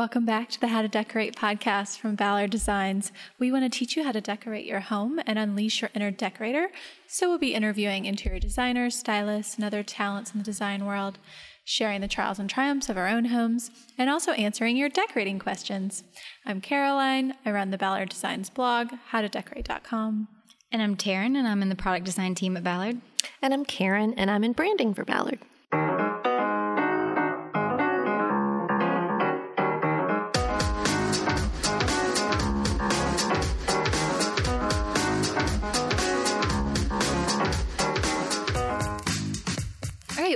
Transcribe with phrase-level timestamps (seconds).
[0.00, 3.12] Welcome back to the How to Decorate podcast from Ballard Designs.
[3.38, 6.70] We want to teach you how to decorate your home and unleash your inner decorator.
[7.06, 11.18] So, we'll be interviewing interior designers, stylists, and other talents in the design world,
[11.66, 16.02] sharing the trials and triumphs of our own homes, and also answering your decorating questions.
[16.46, 17.34] I'm Caroline.
[17.44, 20.28] I run the Ballard Designs blog, howtodecorate.com.
[20.72, 23.02] And I'm Taryn, and I'm in the product design team at Ballard.
[23.42, 25.40] And I'm Karen, and I'm in branding for Ballard.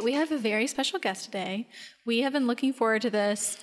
[0.04, 1.66] We have a very special guest today.
[2.06, 3.58] We have been looking forward to this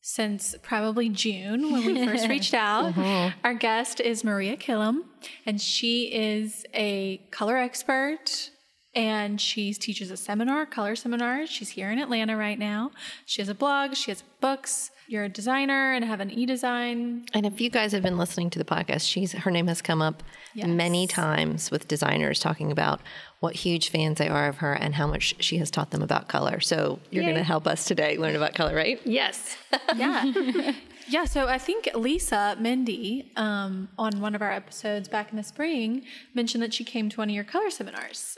[0.00, 2.86] since probably June when we first reached out.
[2.86, 3.30] Uh-huh.
[3.44, 5.00] Our guest is Maria Killam,
[5.44, 8.50] and she is a color expert
[8.94, 11.46] and she teaches a seminar, color seminar.
[11.46, 12.90] She's here in Atlanta right now.
[13.26, 14.90] She has a blog, she has books.
[15.10, 17.24] You're a designer and have an e-design.
[17.32, 20.02] And if you guys have been listening to the podcast, she's her name has come
[20.02, 20.22] up
[20.54, 20.66] Yes.
[20.66, 23.00] many times with designers talking about
[23.40, 26.28] what huge fans they are of her and how much she has taught them about
[26.28, 26.58] color.
[26.60, 29.00] So you're going to help us today learn about color, right?
[29.04, 29.56] Yes.
[29.96, 30.32] Yeah.
[31.08, 35.42] yeah, so I think Lisa Mende um, on one of our episodes back in the
[35.42, 38.36] spring mentioned that she came to one of your color seminars.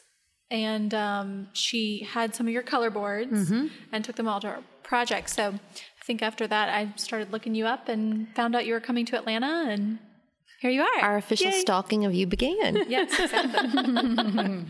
[0.51, 3.51] And um, she had some of your color boards
[3.93, 5.31] and took them all to her project.
[5.31, 8.81] So I think after that, I started looking you up and found out you were
[8.81, 9.99] coming to Atlanta, and
[10.61, 11.01] here you are.
[11.01, 12.85] Our official stalking of you began.
[12.89, 14.67] yes, exactly.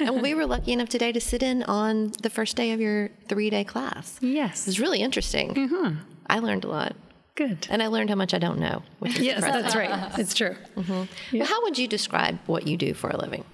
[0.06, 3.08] and we were lucky enough today to sit in on the first day of your
[3.26, 4.18] three day class.
[4.20, 4.66] Yes.
[4.66, 5.54] It was really interesting.
[5.54, 5.94] Mm-hmm.
[6.26, 6.94] I learned a lot.
[7.36, 7.66] Good.
[7.70, 8.82] And I learned how much I don't know.
[8.98, 9.62] Which is Yes, impressive.
[9.62, 10.18] that's right.
[10.18, 10.56] It's true.
[10.76, 11.38] Mm-hmm.
[11.38, 13.44] Well, how would you describe what you do for a living?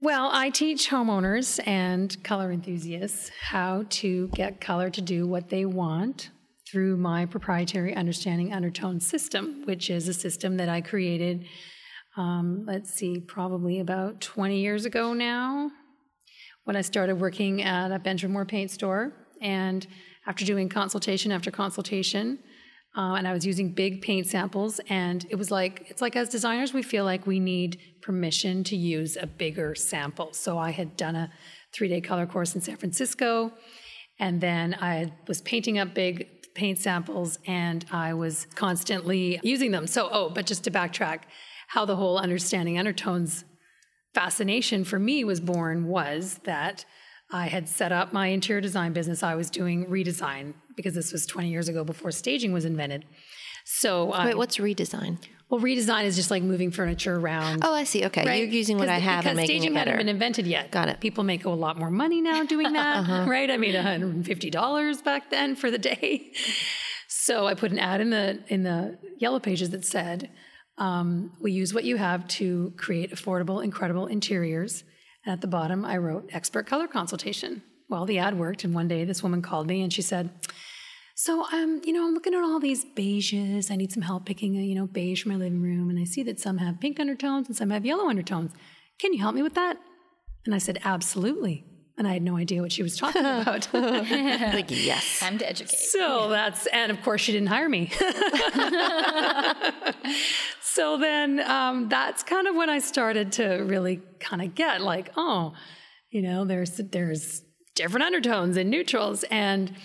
[0.00, 5.64] Well, I teach homeowners and color enthusiasts how to get color to do what they
[5.64, 6.30] want
[6.70, 11.46] through my proprietary understanding undertone system, which is a system that I created,
[12.16, 15.70] um, let's see, probably about 20 years ago now
[16.64, 19.12] when I started working at a Benjamin Moore paint store.
[19.40, 19.86] And
[20.26, 22.38] after doing consultation after consultation,
[22.96, 26.28] uh, and I was using big paint samples, and it was like it's like as
[26.28, 30.32] designers we feel like we need permission to use a bigger sample.
[30.32, 31.30] So I had done a
[31.72, 33.52] three-day color course in San Francisco,
[34.18, 39.86] and then I was painting up big paint samples, and I was constantly using them.
[39.86, 41.20] So oh, but just to backtrack,
[41.68, 43.44] how the whole understanding undertones
[44.14, 46.84] fascination for me was born was that
[47.32, 49.22] I had set up my interior design business.
[49.22, 53.04] I was doing redesign because this was 20 years ago before staging was invented.
[53.64, 55.18] So, Wait, what's redesign?
[55.50, 57.64] Well, redesign is just like moving furniture around.
[57.64, 58.04] Oh, I see.
[58.06, 58.24] Okay.
[58.24, 58.42] right?
[58.42, 59.90] You're using what I have and making it staging better.
[59.90, 60.70] hadn't been invented yet.
[60.70, 60.92] Got it.
[60.92, 61.00] Uh-huh.
[61.00, 63.50] People make a lot more money now doing that, right?
[63.50, 66.32] I made $150 back then for the day.
[67.08, 70.30] So I put an ad in the in the yellow pages that said,
[70.78, 74.84] um, "We use what you have to create affordable, incredible interiors."
[75.26, 78.86] And at the bottom, I wrote "expert color consultation." Well, the ad worked, and one
[78.86, 80.30] day this woman called me and she said,
[81.22, 83.70] "So, um, you know, I'm looking at all these beiges.
[83.70, 86.04] I need some help picking a, you know, beige for my living room, and I
[86.04, 88.52] see that some have pink undertones and some have yellow undertones.
[88.98, 89.76] Can you help me with that?"
[90.46, 91.66] And I said, "Absolutely."
[91.98, 93.68] And I had no idea what she was talking about.
[93.74, 95.20] like, yes.
[95.20, 95.78] Time to educate.
[95.78, 97.88] So that's, and of course, she didn't hire me.
[100.62, 103.44] so then um, that's kind of when I started to
[103.74, 105.52] really kind of get like, oh,
[106.08, 107.42] you know, there's there's
[107.74, 109.76] different undertones and neutrals, and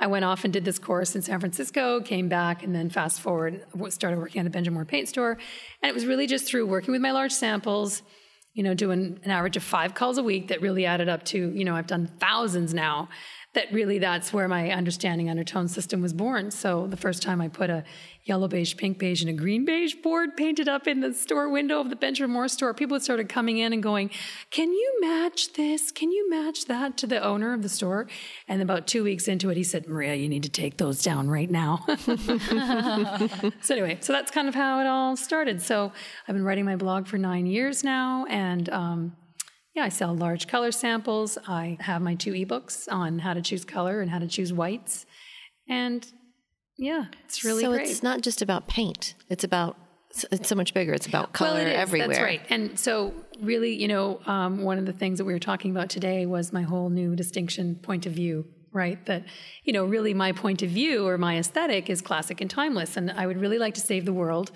[0.00, 3.20] I went off and did this course in San Francisco, came back, and then fast
[3.20, 5.32] forward, started working at a Benjamin Moore paint store,
[5.82, 8.02] and it was really just through working with my large samples
[8.52, 11.50] you know, doing an average of five calls a week that really added up to,
[11.52, 13.08] you know, I've done thousands now.
[13.52, 16.52] That really, that's where my understanding undertone system was born.
[16.52, 17.82] So the first time I put a
[18.22, 21.80] yellow beige, pink beige, and a green beige board painted up in the store window
[21.80, 24.10] of the Benjamin Moore store, people started coming in and going,
[24.50, 25.90] "Can you match this?
[25.90, 28.06] Can you match that?" To the owner of the store.
[28.46, 31.28] And about two weeks into it, he said, "Maria, you need to take those down
[31.28, 31.84] right now."
[33.62, 35.60] So anyway, so that's kind of how it all started.
[35.60, 35.92] So
[36.26, 39.16] I've been writing my blog for nine years now, and um,
[39.74, 41.38] yeah, I sell large color samples.
[41.46, 45.06] I have my two ebooks on how to choose color and how to choose whites,
[45.68, 46.06] and
[46.76, 47.88] yeah, it's really so great.
[47.88, 49.14] it's not just about paint.
[49.28, 49.76] It's about
[50.32, 50.92] it's so much bigger.
[50.92, 51.74] It's about color well, it is.
[51.74, 52.08] everywhere.
[52.08, 52.40] That's right.
[52.50, 55.88] And so, really, you know, um, one of the things that we were talking about
[55.88, 59.04] today was my whole new distinction point of view, right?
[59.06, 59.24] That,
[59.64, 62.96] you know, really my point of view or my aesthetic is classic and timeless.
[62.96, 64.50] And I would really like to save the world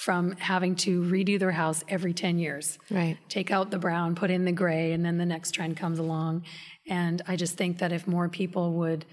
[0.00, 2.78] from having to redo their house every 10 years.
[2.90, 3.18] Right.
[3.28, 6.44] Take out the brown, put in the gray, and then the next trend comes along.
[6.88, 9.04] And I just think that if more people would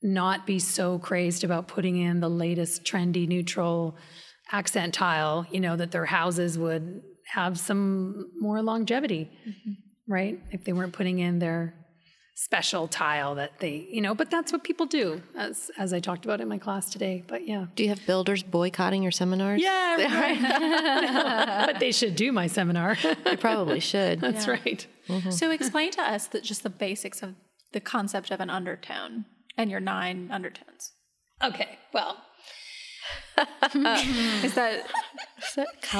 [0.00, 3.96] not be so crazed about putting in the latest trendy neutral
[4.52, 10.12] accent tile, you know, that their houses would have some more longevity, mm-hmm.
[10.12, 10.40] right?
[10.52, 11.74] If they weren't putting in their
[12.34, 16.24] special tile that they, you know, but that's what people do, as as I talked
[16.24, 17.22] about in my class today.
[17.26, 17.66] But yeah.
[17.74, 19.60] Do you have builders boycotting your seminars?
[19.62, 21.66] Yeah, right.
[21.66, 22.96] but they should do my seminar.
[23.24, 24.20] They probably should.
[24.22, 24.86] That's right.
[25.08, 25.30] Mm-hmm.
[25.30, 27.34] So explain to us that just the basics of
[27.72, 29.24] the concept of an undertone
[29.56, 30.92] and your nine undertones.
[31.42, 32.18] Okay, well,
[34.44, 34.86] Is that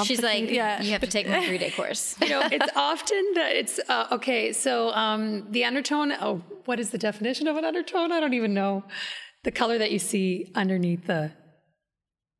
[0.05, 0.83] She's like, Yeah.
[0.83, 2.17] you have to take my three day course.
[2.21, 4.53] you know, it's often that it's uh, okay.
[4.53, 6.13] So um, the undertone.
[6.13, 8.13] Oh, what is the definition of an undertone?
[8.13, 8.85] I don't even know.
[9.45, 11.33] The color that you see underneath the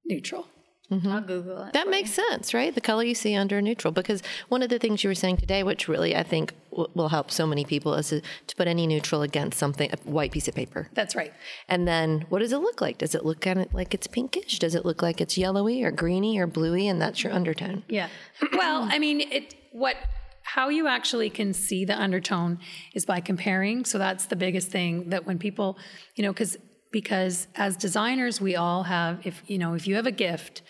[0.05, 0.47] neutral.
[0.93, 1.09] Mm-hmm.
[1.09, 1.73] I'll Google it.
[1.73, 2.75] That makes sense, right?
[2.75, 3.93] The color you see under neutral.
[3.93, 7.09] Because one of the things you were saying today, which really I think w- will
[7.09, 10.49] help so many people, is to, to put any neutral against something, a white piece
[10.49, 10.89] of paper.
[10.95, 11.33] That's right.
[11.69, 12.99] And then what does it look like?
[12.99, 14.59] Does it look kind of like it's pinkish?
[14.59, 16.89] Does it look like it's yellowy or greeny or bluey?
[16.89, 17.85] And that's your undertone.
[17.89, 18.09] Yeah.
[18.53, 19.97] Well, I mean, it what
[20.43, 22.59] how you actually can see the undertone
[22.95, 23.85] is by comparing.
[23.85, 25.79] So that's the biggest thing that when people,
[26.15, 26.59] you know, because
[26.91, 30.63] because as designers, we all have if you know if you have a gift,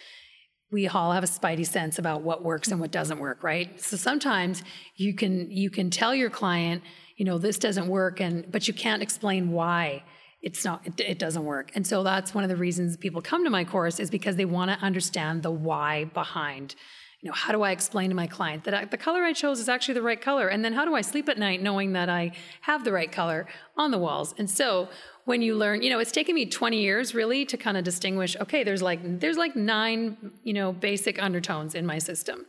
[0.73, 3.79] we all have a spidey sense about what works and what doesn't work, right?
[3.81, 4.63] So sometimes
[4.97, 6.83] you can you can tell your client,
[7.17, 10.03] you know, this doesn't work, and but you can't explain why
[10.41, 11.71] it's not it, it doesn't work.
[11.75, 14.47] And so that's one of the reasons people come to my course is because they
[14.47, 16.75] want to understand the why behind
[17.23, 19.61] you know, how do I explain to my client that I, the color I chose
[19.61, 20.49] is actually the right color?
[20.49, 22.33] And then how do I sleep at night knowing that I
[22.63, 23.47] have the right color
[23.77, 24.35] on the walls?
[24.39, 24.89] And so
[25.25, 28.37] when you learn, you know, it's taken me 20 years really to kind of distinguish,
[28.41, 32.45] okay, there's like there's like nine, you know, basic undertones in my system.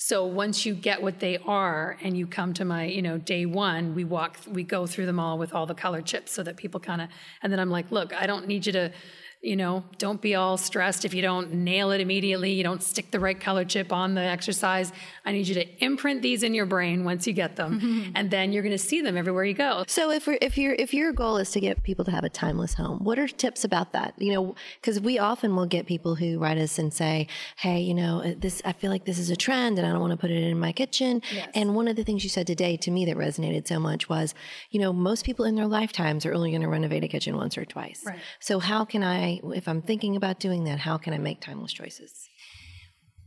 [0.00, 3.46] So once you get what they are and you come to my, you know, day
[3.46, 6.56] one, we walk, we go through them all with all the color chips so that
[6.56, 7.08] people kind of,
[7.42, 8.92] and then I'm like, look, I don't need you to,
[9.40, 12.52] you know, don't be all stressed if you don't nail it immediately.
[12.52, 14.92] You don't stick the right color chip on the exercise.
[15.24, 18.52] I need you to imprint these in your brain once you get them, and then
[18.52, 19.84] you're going to see them everywhere you go.
[19.86, 22.28] So if we're, if your if your goal is to get people to have a
[22.28, 24.14] timeless home, what are tips about that?
[24.18, 27.94] You know, because we often will get people who write us and say, "Hey, you
[27.94, 30.16] know, uh, this I feel like this is a trend, and I don't want to
[30.16, 31.22] put it in my kitchen."
[31.54, 34.34] And one of the things you said today to me that resonated so much was,
[34.70, 37.56] you know, most people in their lifetimes are only going to renovate a kitchen once
[37.56, 38.02] or twice.
[38.04, 38.18] Right.
[38.40, 41.72] So how can I, if I'm thinking about doing that, how can I make timeless
[41.72, 42.28] choices?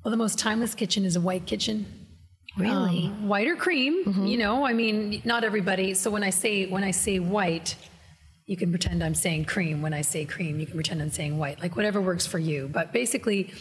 [0.03, 1.85] Well, the most timeless kitchen is a white kitchen.
[2.57, 3.05] Really?
[3.05, 5.93] Um, white or cream, you know, I mean, not everybody.
[5.93, 7.75] So when I say when I say white,
[8.45, 9.81] you can pretend I'm saying cream.
[9.81, 11.61] When I say cream, you can pretend I'm saying white.
[11.61, 12.67] Like whatever works for you.
[12.67, 13.53] But basically,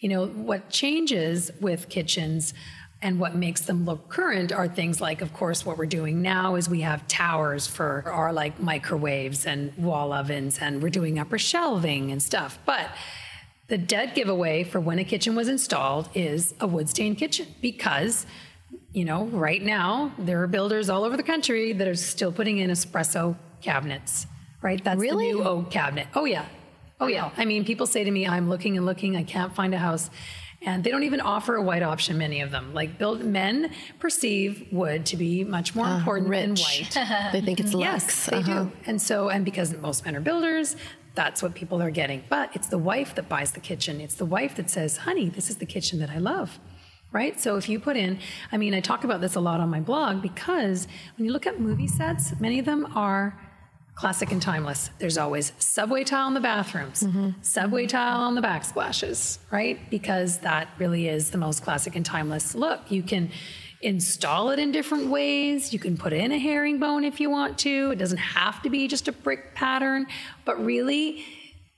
[0.00, 2.54] you know, what changes with kitchens
[3.00, 6.56] and what makes them look current are things like, of course, what we're doing now
[6.56, 11.38] is we have towers for our like microwaves and wall ovens, and we're doing upper
[11.38, 12.58] shelving and stuff.
[12.66, 12.88] But
[13.68, 18.26] the dead giveaway for when a kitchen was installed is a wood stained kitchen because,
[18.92, 22.58] you know, right now there are builders all over the country that are still putting
[22.58, 24.26] in espresso cabinets,
[24.62, 24.82] right?
[24.82, 25.28] That's Really?
[25.28, 26.08] the new oak cabinet.
[26.14, 26.46] Oh, yeah.
[27.00, 27.30] Oh, yeah.
[27.36, 30.10] I mean, people say to me, I'm looking and looking, I can't find a house.
[30.62, 32.74] And they don't even offer a white option, many of them.
[32.74, 33.70] Like, build men
[34.00, 36.90] perceive wood to be much more important than white.
[37.32, 38.64] they think it's Yes, they Uh-huh.
[38.64, 38.72] do.
[38.84, 40.74] And so, and because most men are builders,
[41.14, 42.24] that's what people are getting.
[42.28, 44.00] But it's the wife that buys the kitchen.
[44.00, 46.58] It's the wife that says, honey, this is the kitchen that I love.
[47.12, 47.40] Right?
[47.40, 48.18] So if you put in,
[48.52, 51.46] I mean, I talk about this a lot on my blog because when you look
[51.46, 53.38] at movie sets, many of them are
[53.98, 54.90] classic and timeless.
[55.00, 57.30] There's always subway tile in the bathrooms, mm-hmm.
[57.42, 59.90] subway tile on the backsplashes, right?
[59.90, 62.92] Because that really is the most classic and timeless look.
[62.92, 63.32] You can
[63.80, 65.72] install it in different ways.
[65.72, 67.90] You can put in a herringbone if you want to.
[67.90, 70.06] It doesn't have to be just a brick pattern,
[70.44, 71.24] but really,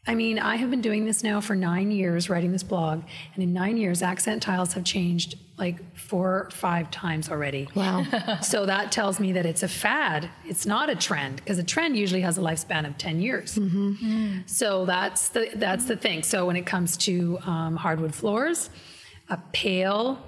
[0.07, 3.03] I mean, I have been doing this now for nine years, writing this blog,
[3.35, 7.69] and in nine years, accent tiles have changed like four or five times already.
[7.75, 8.07] Wow.
[8.43, 10.31] So that tells me that it's a fad.
[10.47, 13.59] It's not a trend because a trend usually has a lifespan of 10 years.
[14.47, 16.23] So that's the that's the thing.
[16.23, 18.71] So when it comes to um, hardwood floors,
[19.29, 20.19] a pale,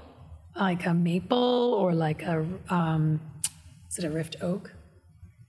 [0.55, 3.21] like a maple or like a um,
[3.89, 4.71] is it a rift oak,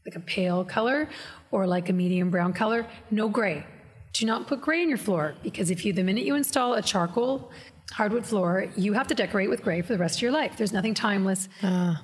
[0.06, 1.10] like a pale color,
[1.51, 3.65] or like a medium brown color, no gray.
[4.13, 6.82] Do not put gray in your floor because if you the minute you install a
[6.82, 7.51] charcoal
[7.91, 10.55] hardwood floor, you have to decorate with gray for the rest of your life.
[10.58, 11.50] There's nothing timeless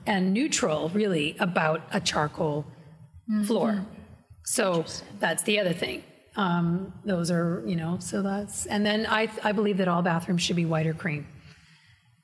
[0.05, 2.65] and neutral really about a charcoal
[3.45, 3.85] floor.
[4.43, 4.85] So
[5.19, 6.03] that's the other thing.
[6.35, 10.41] Um, those are, you know, so that's, and then I, I believe that all bathrooms
[10.41, 11.27] should be white or cream.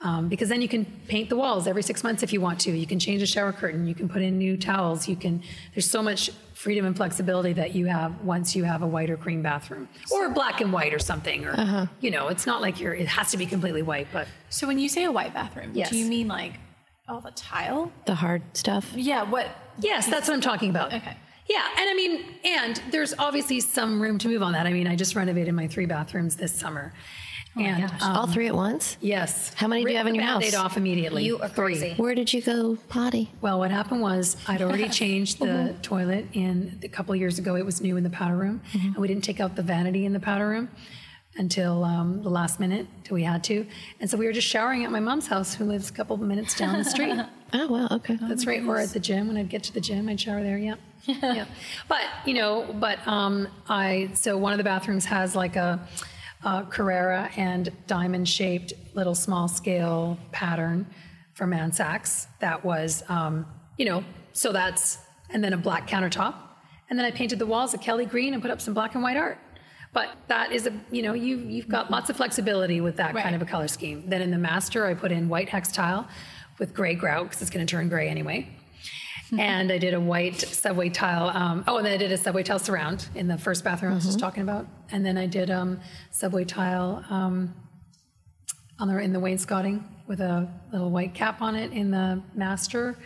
[0.02, 2.72] Um, because then you can paint the walls every six months if you want to.
[2.72, 3.88] You can change a shower curtain.
[3.88, 5.08] You can put in new towels.
[5.08, 5.42] You can.
[5.74, 9.18] There's so much freedom and flexibility that you have once you have a white or
[9.18, 11.46] cream bathroom, or black and white or something.
[11.46, 12.94] Or you know, it's not like you're.
[12.94, 15.90] It has to be completely white, but So when you say a white bathroom, Yes.
[15.90, 16.60] do you mean like
[17.08, 17.92] all the tile?
[18.06, 18.92] The hard stuff.
[18.96, 19.24] Yeah.
[19.24, 19.48] What?
[19.80, 20.94] yes, that's what I'm talking about.
[20.94, 21.18] Okay.
[21.48, 24.66] Yeah, and I mean, and there's obviously some room to move on that.
[24.66, 26.92] I mean, I just renovated my three bathrooms this summer,
[27.58, 28.98] and um, All three at once?
[29.02, 30.42] yes, How many do you have in the your house?
[30.44, 31.24] Band-Aid off immediately.
[31.24, 31.78] You are Three.
[31.78, 31.94] crazy.
[31.96, 33.32] Where did you go potty?
[33.42, 37.56] Well, what happened was I'd already changed the toilet in a couple of years ago.
[37.56, 40.14] It was new in the powder room, and we didn't take out the vanity in
[40.14, 40.70] the powder room
[41.38, 43.66] until um, the last minute, till we had to.
[44.00, 46.22] And so we were just showering at my mom's house, who lives a couple of
[46.22, 47.16] minutes down the street.
[47.54, 48.18] Oh, well, okay.
[48.20, 48.62] That's right.
[48.66, 50.58] Or at the gym when I'd get to the gym, I'd shower there.
[50.58, 50.76] Yeah.
[51.06, 51.46] yeah.
[51.88, 55.80] But you know, but um, I so one of the bathrooms has like a,
[56.70, 60.86] Carrara and diamond shaped little small scale pattern
[61.34, 63.46] for Mansax that was um,
[63.78, 65.00] you know so that's
[65.32, 66.36] and then a black countertop
[66.90, 69.04] and then I painted the walls a Kelly green and put up some black and
[69.04, 69.40] white art.
[69.94, 73.36] But that is a you know you you've got lots of flexibility with that kind
[73.36, 74.04] of a color scheme.
[74.08, 76.08] Then in the master, I put in white hex tile
[76.60, 78.50] with gray grout because it's going to turn gray anyway.
[79.40, 81.30] and I did a white subway tile.
[81.30, 83.96] Um, oh, and then I did a subway tile surround in the first bathroom I
[83.96, 84.68] was just talking about.
[84.92, 85.80] And then I did um,
[86.12, 87.54] subway tile um,
[88.80, 92.98] on the in the wainscoting with a little white cap on it in the master,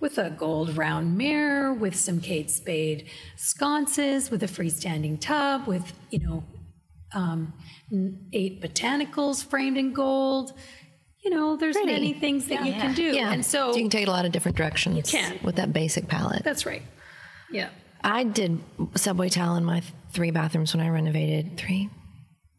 [0.00, 5.92] with a gold round mirror, with some Kate Spade sconces, with a freestanding tub, with
[6.10, 6.44] you know
[7.14, 7.52] um,
[8.32, 10.52] eight botanicals framed in gold.
[11.26, 11.90] You know, there's Pretty.
[11.92, 13.32] many things that you can do, Yeah.
[13.32, 14.96] and so you can take a lot of different directions.
[14.96, 15.40] You can.
[15.42, 16.44] With that basic palette.
[16.44, 16.82] that's right.
[17.50, 17.70] Yeah.
[18.04, 18.60] I did
[18.94, 21.56] subway tile in my three bathrooms when I renovated.
[21.56, 21.90] Three?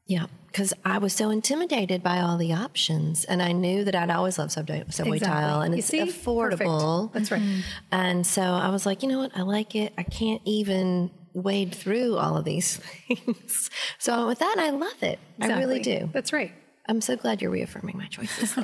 [0.05, 0.25] Yeah.
[0.47, 3.24] Because I was so intimidated by all the options.
[3.24, 5.41] And I knew that I'd always love subway, subway Exactly.
[5.41, 5.62] tile.
[5.62, 6.00] And You it's see?
[6.01, 7.12] affordable.
[7.12, 7.13] Perfect.
[7.13, 7.41] That's right.
[7.41, 7.59] Mm-hmm.
[7.93, 9.31] And so I was like, you know what?
[9.38, 9.93] I like it.
[9.97, 13.69] I can't even wade through all of these things.
[13.97, 15.19] so with that I love it.
[15.39, 16.09] I really do.
[16.12, 16.51] That's right.
[16.88, 18.51] I'm so glad you're reaffirming my choices.
[18.56, 18.63] One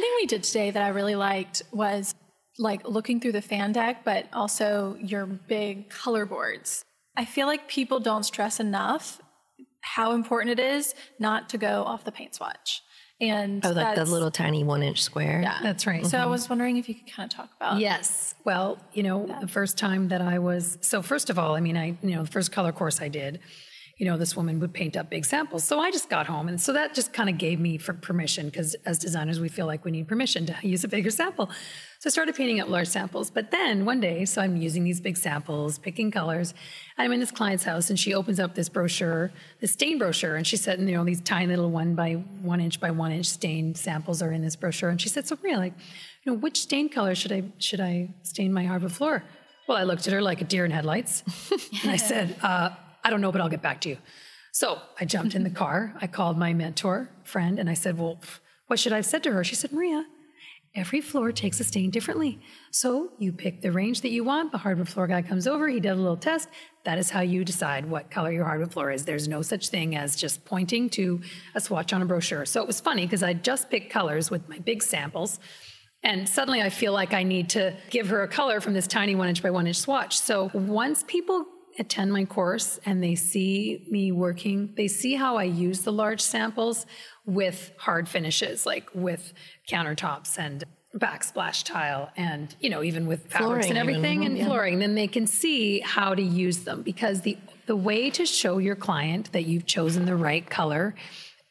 [0.00, 2.14] thing we did today that I really liked was
[2.58, 6.84] like looking through the fan deck, but also your big color boards.
[7.16, 9.20] I feel like people don't stress enough
[9.80, 12.82] how important it is not to go off the paint swatch.
[13.18, 15.40] And oh, like the little tiny one inch square.
[15.40, 15.58] yeah.
[15.62, 16.04] That's right.
[16.04, 16.30] So I mm-hmm.
[16.30, 18.34] was wondering if you could kind of talk about Yes.
[18.44, 21.78] Well, you know, the first time that I was so first of all, I mean,
[21.78, 23.40] I you know, the first color course I did,
[23.98, 25.64] you know, this woman would paint up big samples.
[25.64, 28.46] So I just got home and so that just kind of gave me for permission
[28.46, 31.48] because as designers we feel like we need permission to use a bigger sample.
[32.00, 33.30] So I started painting up large samples.
[33.30, 36.52] But then one day, so I'm using these big samples, picking colors.
[36.98, 40.46] I'm in this client's house and she opens up this brochure, this stain brochure, and
[40.46, 42.12] she said, you know, these tiny little one by
[42.42, 44.90] one inch by one inch stain samples are in this brochure.
[44.90, 45.74] And she said, so Maria, like,
[46.22, 49.24] you know, which stain color should I should I stain my hardwood floor?
[49.66, 51.24] Well, I looked at her like a deer in headlights,
[51.82, 52.70] and I said, uh,
[53.06, 53.98] I don't know, but I'll get back to you.
[54.50, 55.58] So I jumped in the mm-hmm.
[55.58, 55.94] car.
[56.00, 58.18] I called my mentor friend, and I said, Well,
[58.66, 59.44] what should I have said to her?
[59.44, 60.04] She said, Maria,
[60.74, 62.40] every floor takes a stain differently.
[62.72, 64.50] So you pick the range that you want.
[64.50, 65.68] The hardwood floor guy comes over.
[65.68, 66.48] He does a little test.
[66.82, 69.04] That is how you decide what color your hardwood floor is.
[69.04, 71.20] There's no such thing as just pointing to
[71.54, 72.44] a swatch on a brochure.
[72.44, 75.38] So it was funny because I just picked colors with my big samples.
[76.02, 79.14] And suddenly I feel like I need to give her a color from this tiny
[79.14, 80.18] one inch by one inch swatch.
[80.18, 81.46] So once people
[81.78, 86.20] attend my course and they see me working, they see how I use the large
[86.20, 86.86] samples
[87.24, 89.32] with hard finishes, like with
[89.68, 90.64] countertops and
[90.96, 94.46] backsplash tile and you know even with fabrics and Flooring even, everything and yeah.
[94.46, 98.56] flooring then they can see how to use them because the the way to show
[98.56, 100.94] your client that you've chosen the right color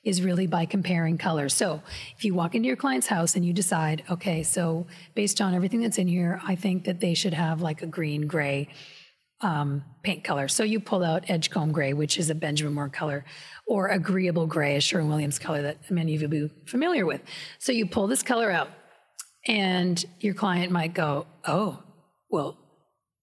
[0.06, 1.54] is really by comparing colors.
[1.54, 1.82] So
[2.16, 5.82] if you walk into your client's house and you decide, okay, so based on everything
[5.82, 8.70] that's in here, I think that they should have like a green gray
[9.46, 10.48] um, paint color.
[10.48, 13.24] So you pull out Edgecomb gray, which is a Benjamin Moore color,
[13.68, 17.22] or agreeable gray, a Sherwin Williams color that many of you will be familiar with.
[17.60, 18.70] So you pull this color out,
[19.48, 21.84] and your client might go, oh,
[22.30, 22.58] well,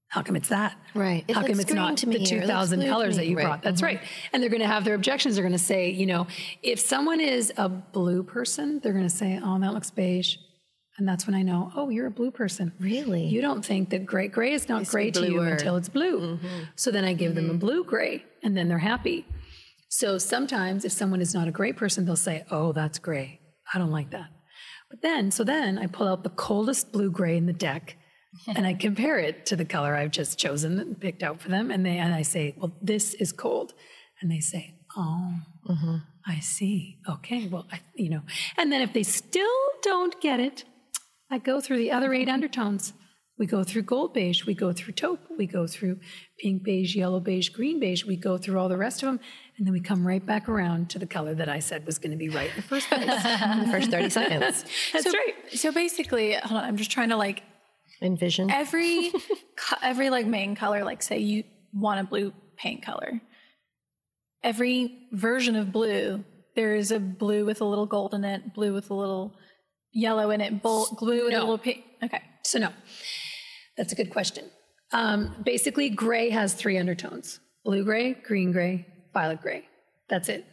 [0.06, 0.76] how come it's that?
[0.94, 1.24] Right.
[1.26, 3.36] It How come it's not to me the or it looks 2,000 colors that you
[3.36, 3.44] Right.
[3.46, 3.62] brought?
[3.62, 4.00] That's right.
[4.32, 5.34] And they're going to have their objections.
[5.34, 6.26] They're going to say, you know,
[6.62, 10.36] if someone is a blue person, they're going to say, oh, that looks beige.
[11.02, 12.70] And that's when I know, oh, you're a blue person.
[12.78, 13.24] Really?
[13.24, 16.38] You don't think that gray gray is not gray to you until it's blue.
[16.76, 19.26] So then I give them a blue gray and then they're happy.
[19.88, 23.40] So sometimes if someone is not a gray person, they'll say, oh, that's gray.
[23.74, 24.28] I don't like that.
[24.90, 27.96] But then, so then I pull out the coldest blue gray in the deck
[28.46, 31.72] and I compare it to the color I've just chosen and picked out for them.
[31.72, 33.74] And they and I say, well, this is cold.
[34.20, 35.34] And they say, oh,
[36.24, 36.98] I see.
[37.10, 38.22] Okay, well, I, you know.
[38.56, 39.48] And then if they still
[39.82, 40.62] don't get it,
[41.32, 42.92] I go through the other eight undertones.
[43.38, 45.98] We go through gold beige, we go through taupe, we go through
[46.38, 49.18] pink beige, yellow beige, green beige, we go through all the rest of them,
[49.56, 52.10] and then we come right back around to the color that I said was going
[52.10, 53.06] to be right in the first place.
[53.06, 54.64] the first 30 seconds.
[54.92, 55.34] That's so, right.
[55.52, 57.42] So basically, hold on, I'm just trying to like
[58.02, 58.50] Envision.
[58.50, 59.10] every
[59.82, 60.84] every like main color.
[60.84, 63.22] Like say you want a blue paint color.
[64.44, 66.24] Every version of blue,
[66.54, 69.34] there is a blue with a little gold in it, blue with a little
[69.92, 71.84] yellow in it, blue with a little pink.
[72.02, 72.22] Okay.
[72.44, 72.70] So, no,
[73.76, 74.50] that's a good question.
[74.92, 79.64] Um, basically, gray has three undertones blue gray, green gray, violet gray.
[80.08, 80.44] That's it.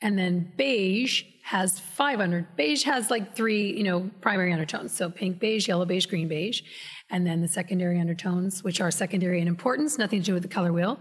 [0.00, 2.46] And then beige has five under.
[2.56, 4.92] Beige has like three, you know, primary undertones.
[4.92, 6.62] So pink beige, yellow beige, green beige,
[7.10, 10.48] and then the secondary undertones, which are secondary in importance, nothing to do with the
[10.48, 11.00] color wheel,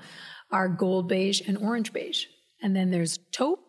[0.52, 2.26] are gold beige and orange beige.
[2.62, 3.60] And then there's taupe,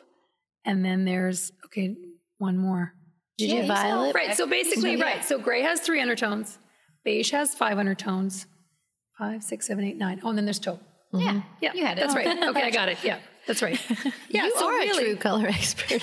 [0.64, 1.94] and then there's okay,
[2.38, 2.94] one more.
[3.38, 4.14] Did you violet?
[4.14, 4.36] Right.
[4.36, 5.24] So basically, right.
[5.24, 6.58] So gray has three undertones.
[7.04, 8.46] Beige has five undertones.
[9.18, 10.20] Five, six, seven, eight, nine.
[10.22, 10.80] Oh, and then there's taupe.
[11.12, 11.42] Yeah.
[11.60, 12.02] Yeah, You had it.
[12.02, 12.26] That's right.
[12.48, 12.98] Okay, I got it.
[13.02, 13.80] Yeah, that's right.
[14.28, 14.44] Yeah.
[14.44, 16.02] you so are really, a true color expert.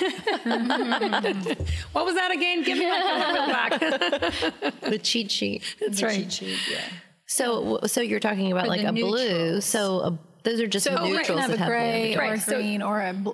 [1.92, 2.62] what was that again?
[2.64, 4.80] Give me my color back.
[4.82, 5.62] the cheat sheet.
[5.80, 6.28] that's right.
[6.28, 6.80] Cheat sheet, yeah.
[7.26, 9.60] So, so you're talking about like the a blue.
[9.60, 12.20] So a, those are just So you neutrals can have that a have gray the
[12.20, 13.30] or a Right, green or a bl-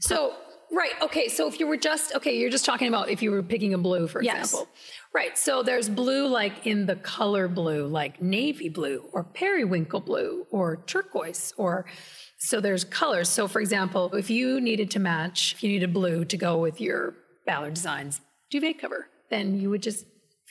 [0.00, 0.34] So,
[0.72, 3.42] right, okay, so if you were just, okay, you're just talking about if you were
[3.42, 4.44] picking a blue, for Yes.
[4.44, 4.68] example.
[5.12, 10.46] Right, so there's blue like in the color blue, like navy blue or periwinkle blue
[10.50, 11.86] or turquoise or,
[12.38, 13.28] so there's colors.
[13.28, 16.80] So, for example, if you needed to match, if you needed blue to go with
[16.80, 20.06] your Ballard Designs duvet cover, then you would just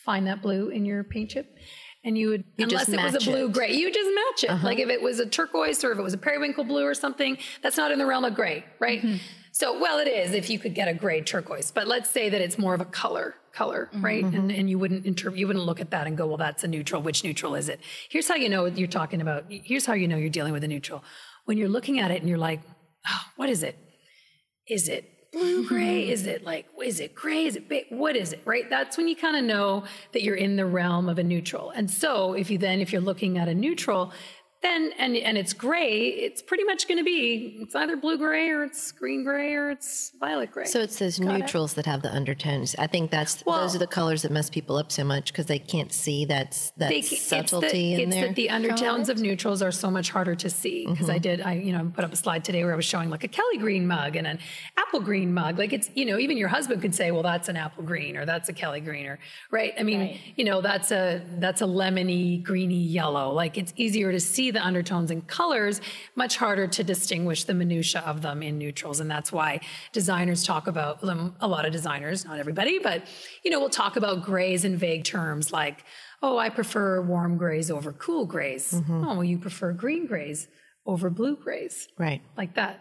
[0.06, 1.56] find that blue in your paint chip.
[2.04, 3.52] And you would, just unless it was a blue it.
[3.54, 4.50] gray, you just match it.
[4.52, 4.68] Uh-huh.
[4.68, 7.38] Like if it was a turquoise or if it was a periwinkle blue or something,
[7.62, 9.02] that's not in the realm of gray, right?
[9.02, 9.18] Mm-hmm.
[9.52, 12.42] So, well, it is if you could get a gray turquoise, but let's say that
[12.42, 14.06] it's more of a color, color, mm-hmm.
[14.06, 14.24] right?
[14.24, 14.60] And, mm-hmm.
[14.60, 17.02] and you wouldn't inter- you wouldn't look at that and go, well, that's a neutral.
[17.02, 17.80] Which neutral is it?
[18.10, 19.46] Here's how you know you're talking about.
[19.50, 21.04] Here's how you know you're dealing with a neutral.
[21.46, 22.62] When you're looking at it and you're like,
[23.08, 23.78] oh, what is it?
[24.68, 26.04] Is it blue gray?
[26.04, 26.12] Mm-hmm.
[26.12, 27.46] Is it like, is it gray?
[27.46, 27.86] Is it big?
[27.90, 28.70] What is it, right?
[28.70, 29.84] That's when you kind of know
[30.14, 31.72] that you're in the realm of a neutral.
[31.72, 34.12] And so if you then, if you're looking at a neutral,
[34.62, 38.50] then, and, and it's gray, it's pretty much going to be, it's either blue gray
[38.50, 40.66] or it's green gray or it's violet gray.
[40.66, 42.76] So it's those neutrals that have the undertones.
[42.78, 45.46] I think that's Well- those are the colors that mess people up so much because
[45.46, 48.28] they can't see that's that They- subtlety it's the, in it's there.
[48.28, 51.22] that the undertones of neutrals are so much harder to see because I mm-hmm.
[51.22, 53.28] did I you know put up a slide today where I was showing like a
[53.28, 54.40] Kelly green mug and an
[54.78, 55.58] apple green mug.
[55.58, 58.26] Like it's you know even your husband could say well that's an apple green or
[58.26, 59.20] that's a Kelly green or
[59.52, 59.74] right?
[59.80, 63.32] I mean you know that's a that's a lemony greeny yellow.
[63.32, 65.80] Like it's easier to see the undertones and colors
[66.16, 69.60] much harder to distinguish the minutia of them in neutrals and that's why
[69.94, 73.04] designers talk about them a lot of designers not everybody but
[73.44, 75.86] you know we'll talk about grays in vague terms like
[76.22, 78.74] oh, I prefer warm grays over cool grays.
[78.74, 79.04] Mm-hmm.
[79.06, 80.48] Oh, well, you prefer green grays
[80.86, 82.22] over blue grays, right.
[82.38, 82.80] like that.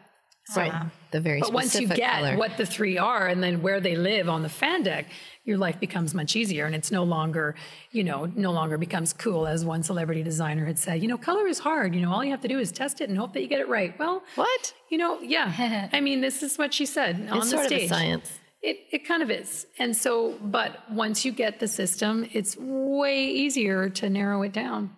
[0.56, 0.72] Right.
[0.72, 0.84] Uh-huh.
[1.11, 2.37] The very But once you specific get color.
[2.37, 5.06] what the three are and then where they live on the fan deck,
[5.44, 7.54] your life becomes much easier and it's no longer,
[7.92, 11.46] you know, no longer becomes cool as one celebrity designer had said, you know, color
[11.46, 11.94] is hard.
[11.94, 13.61] You know, all you have to do is test it and hope that you get
[13.61, 13.98] it right.
[13.98, 14.74] Well, what?
[14.90, 15.88] you know, yeah.
[15.92, 17.84] I mean, this is what she said on It's the sort stage.
[17.84, 18.30] of a science.
[18.61, 19.66] It, it kind of is.
[19.78, 24.90] And so, but once you get the system, it's way easier to narrow it down.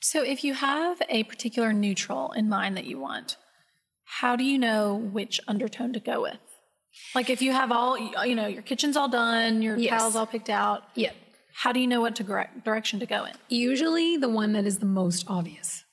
[0.00, 3.38] So if you have a particular neutral in mind that you want,
[4.06, 6.38] how do you know which undertone to go with?
[7.14, 10.00] Like if you have all, you know, your kitchen's all done, your Yes.
[10.00, 11.10] tiles all picked out, Yeah.
[11.54, 13.32] how do you know what to gre- direction to go in?
[13.48, 15.84] Usually the one that is the most obvious.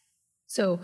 [0.47, 0.79] So,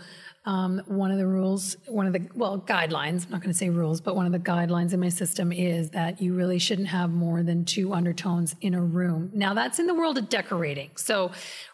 [0.46, 3.68] um, one of the rules, one of the, well, guidelines, I'm not going to say
[3.68, 7.10] rules, but one of the guidelines in my system is that you really shouldn't have
[7.10, 9.30] more than two undertones in a room.
[9.34, 10.90] Now, that's in the world of decorating.
[10.96, 11.30] So,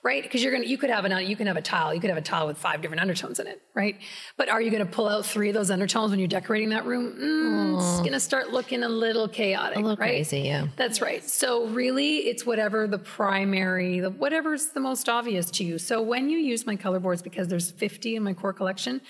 [0.06, 0.22] right?
[0.22, 2.16] Because you're to, you could have an, you can have a tile, you could have
[2.16, 3.96] a tile with five different undertones in it, right?
[4.36, 6.86] But are you going to pull out three of those undertones when you're decorating that
[6.86, 7.12] room?
[7.20, 10.10] Mm, It's going to start looking a little chaotic, A little right?
[10.10, 10.68] crazy, yeah.
[10.76, 11.28] That's right.
[11.28, 15.76] So really, it's whatever the primary, the, whatever's the most obvious to you.
[15.76, 19.00] So when you use my color boards, because there's 50 in my core collection,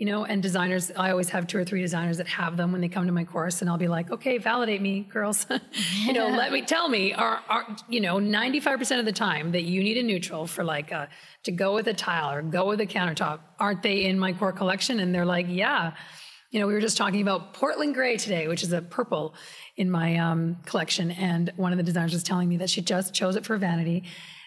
[0.00, 2.80] you know, and designers, I always have two or three designers that have them when
[2.80, 5.44] they come to my course, and I'll be like, okay, validate me, girls.
[6.06, 9.64] you know, let me tell me, are, are you know, 95% of the time that
[9.64, 11.10] you need a neutral for like a,
[11.42, 14.52] to go with a tile or go with a countertop, aren't they in my core
[14.52, 15.00] collection?
[15.00, 15.92] And they're like, yeah.
[16.50, 19.34] You know, we were just talking about Portland Gray today, which is a purple
[19.76, 21.10] in my um, collection.
[21.10, 24.04] And one of the designers was telling me that she just chose it for vanity.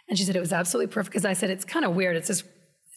[0.10, 2.18] And she said it was absolutely perfect because I said, it's kind of weird.
[2.18, 2.44] It's this,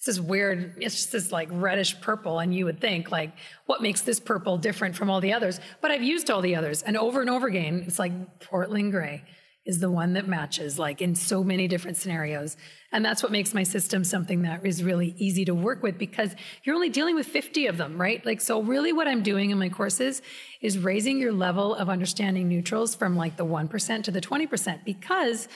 [0.07, 2.39] this weird, it's just this like reddish purple.
[2.39, 3.33] And you would think, like,
[3.67, 5.61] what makes this purple different from all the others?
[5.81, 6.83] But I've used all the others.
[6.83, 9.25] And over and over again, it's like Portland gray
[9.67, 12.57] is the one that matches, like in so many different scenarios.
[12.93, 16.35] And that's what makes my system something that is really easy to work with because
[16.63, 18.25] you're only dealing with 50 of them, right?
[18.25, 20.23] Like, so really what I'm doing in my courses
[20.63, 25.49] is raising your level of understanding neutrals from like the 1% to the 20% because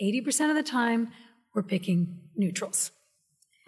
[0.00, 1.08] 80% of the time
[1.54, 2.92] we're picking neutrals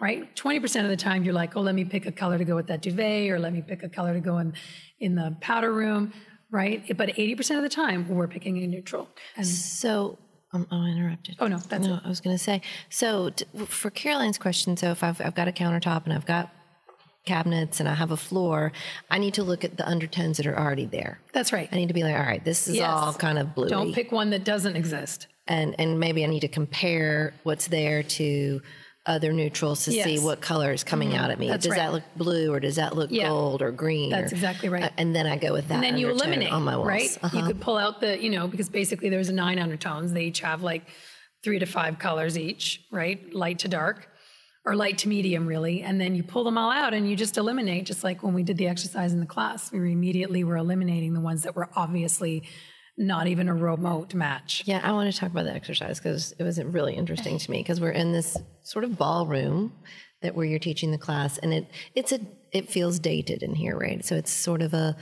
[0.01, 0.35] right?
[0.35, 2.67] 20% of the time you're like, oh, let me pick a color to go with
[2.67, 4.53] that duvet or let me pick a color to go in,
[4.99, 6.11] in the powder room,
[6.49, 6.83] right?
[6.97, 9.07] But 80% of the time we're picking a neutral.
[9.37, 10.17] And So,
[10.53, 11.35] um, oh, interrupted.
[11.39, 11.99] Oh, no, that's no.
[12.03, 12.61] I was going to say.
[12.89, 16.51] So, t- for Caroline's question, so if I've, I've got a countertop and I've got
[17.25, 18.71] cabinets and I have a floor,
[19.11, 21.19] I need to look at the undertones that are already there.
[21.33, 21.69] that's right.
[21.71, 22.89] I need to be like, all right, this is Yes.
[22.89, 25.27] all kind of bluey, Don't pick one that doesn't exist.
[25.47, 28.61] and and maybe I need to compare what's there to
[29.07, 30.07] other neutrals to see Yes.
[30.09, 30.25] Mm-hmm.
[30.25, 31.47] what color is coming out at me.
[31.47, 31.77] That's does right.
[31.79, 33.29] that look blue or does that look Yeah.
[33.29, 34.11] gold or green?
[34.11, 34.83] That's or- exactly right.
[34.83, 35.75] uh, and then I go with that.
[35.75, 36.87] and then you eliminate on my walls.
[36.87, 37.37] right Uh-huh.
[37.39, 40.61] you could pull out the you know because basically there's nine undertones they each have
[40.61, 40.83] like
[41.43, 44.07] three to five colors each right light to dark
[44.65, 47.37] or light to medium really and then you pull them all out and you just
[47.39, 50.57] eliminate just like when we did the exercise in the class we were immediately were
[50.57, 52.43] eliminating the ones that were obviously
[53.01, 56.43] not even a remote match Yeah, I want to talk about the exercise because it
[56.43, 59.73] was really interesting to me because we're in this sort of ballroom
[60.21, 62.19] that where you're teaching the class and it it's a
[62.51, 64.03] it feels dated in here, right?
[64.05, 64.95] So it's sort of a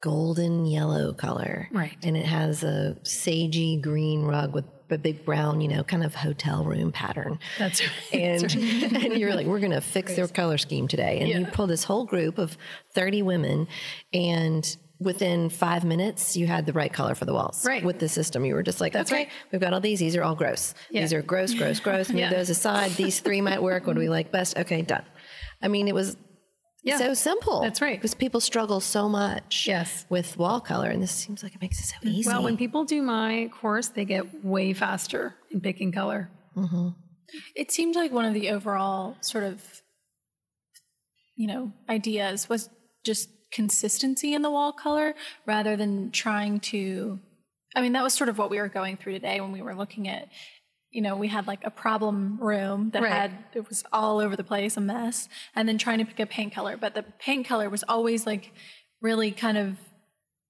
[0.00, 1.68] golden yellow color.
[1.72, 1.96] Right.
[2.02, 6.14] And it has a sagey green rug with a big brown, you know, kind of
[6.14, 7.38] hotel room pattern.
[7.58, 11.20] that's right And, and you're like, we're going to fix their color scheme today.
[11.20, 12.56] And you pull this whole group of
[12.94, 13.68] 30 women,
[14.12, 17.64] and within five minutes, you had the right color for the walls.
[17.64, 17.84] Right.
[17.84, 19.32] With the system, you were just like, That's okay, right.
[19.52, 20.00] we've got all these.
[20.00, 20.74] These are all gross.
[20.90, 22.08] These are gross, gross, gross.
[22.10, 22.30] Move Yeah.
[22.30, 22.92] those aside.
[22.92, 23.86] These three might work.
[23.86, 24.56] What do we like best?
[24.58, 25.04] Okay, done.
[25.62, 26.16] I mean, it was
[26.82, 26.98] Yeah.
[26.98, 27.60] so simple.
[27.62, 27.96] That's right.
[27.98, 30.04] Because people struggle so much Yes.
[30.08, 32.28] with wall color, and this seems like it makes it so easy.
[32.28, 36.88] well when people do my course they get way faster in picking color mm-hmm.
[37.54, 39.62] It seemed like one of the overall sort of,
[41.36, 42.70] you know, ideas was
[43.04, 45.14] just consistency in the wall color
[45.46, 47.18] rather than trying to.
[47.76, 49.74] I mean, that was sort of what we were going through today when we were
[49.74, 50.28] looking at,
[50.90, 53.12] you know, we had like a problem room that Right.
[53.12, 56.26] had, it was all over the place, a mess, and then trying to pick a
[56.26, 56.76] paint color.
[56.78, 58.52] But the paint color was always like
[59.02, 59.76] really kind of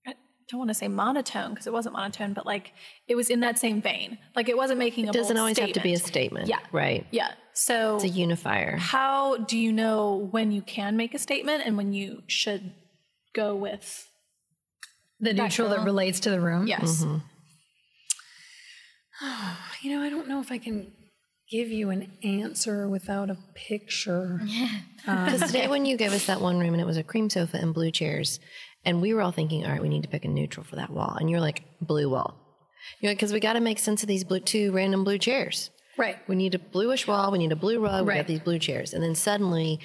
[0.07, 0.15] I
[0.53, 2.73] don't want to say monotone because it wasn't monotone, but like
[3.07, 4.17] it was in that same vein.
[4.35, 6.47] Like it wasn't making a it doesn't bold always have to be a statement.
[6.47, 6.49] statement.
[6.49, 6.61] Yeah.
[6.73, 7.07] Right.
[7.11, 7.33] Yeah.
[7.53, 8.77] So It's a unifier.
[8.79, 12.73] how do you know when you can make a statement and when you should
[13.39, 14.09] go with
[15.21, 15.87] the neutral that color.
[15.87, 17.05] relates to the room yes?
[17.05, 17.19] Mm-hmm.
[19.83, 20.91] You know, I don't know if I can
[21.49, 24.41] give you an answer without a picture.
[25.07, 27.57] Because today, when you gave us that one room and it was a cream sofa
[27.57, 28.41] and blue chairs,
[28.85, 30.91] and we were all thinking, all right, we need to pick a neutral for that
[30.91, 31.17] wall.
[31.19, 32.37] And you're like, blue wall.
[33.01, 35.71] You're like, because we got to make sense of these blue, two random blue chairs.
[35.97, 36.17] Right.
[36.29, 38.93] We need a bluish wall, we need a blue rug, we got these blue chairs.
[38.93, 39.81] And then suddenly,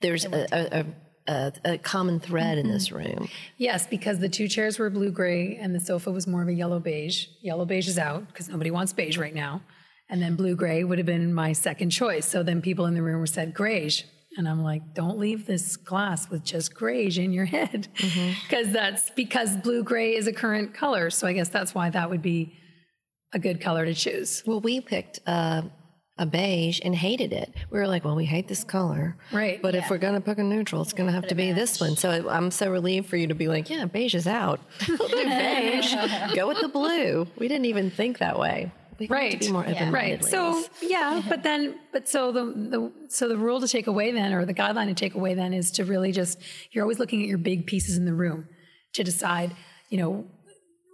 [0.00, 0.86] there's a, a, a,
[1.28, 3.28] a, a common thread in this room.
[3.56, 6.52] Yes, because the two chairs were blue gray and the sofa was more of a
[6.52, 7.26] yellow beige.
[7.42, 9.62] Yellow beige is out because nobody wants beige right now.
[10.08, 12.26] And then blue gray would have been my second choice.
[12.26, 14.04] So then people in the room were said grayish.
[14.38, 17.88] And I'm like, don't leave this class with just grayish in your head.
[18.48, 21.10] Because that's because blue gray is a current color.
[21.10, 22.54] So I guess that's why that would be
[23.32, 24.42] a good color to choose.
[24.46, 25.62] Well, we picked uh,
[26.18, 27.52] a beige and hated it.
[27.70, 29.16] We were like, well, we hate this color.
[29.32, 29.60] Right.
[29.60, 31.78] But if we're going to pick a neutral, it's going to have to be this
[31.78, 31.96] one.
[31.96, 34.60] So I'm so relieved for you to be like, yeah, beige is out.
[34.88, 35.94] We'll do beige.
[36.34, 37.26] Go with the blue.
[37.38, 38.72] We didn't even think that way.
[38.98, 39.40] We want to Right.
[39.40, 39.92] be more open-minded.
[39.92, 40.24] Right.
[40.24, 44.32] So yeah, but then but so the, the so the rule to take away then
[44.32, 46.38] or the guideline to take away then is to really just
[46.70, 48.48] you're always looking at your big pieces in the room
[48.94, 49.54] to decide,
[49.90, 50.24] you know,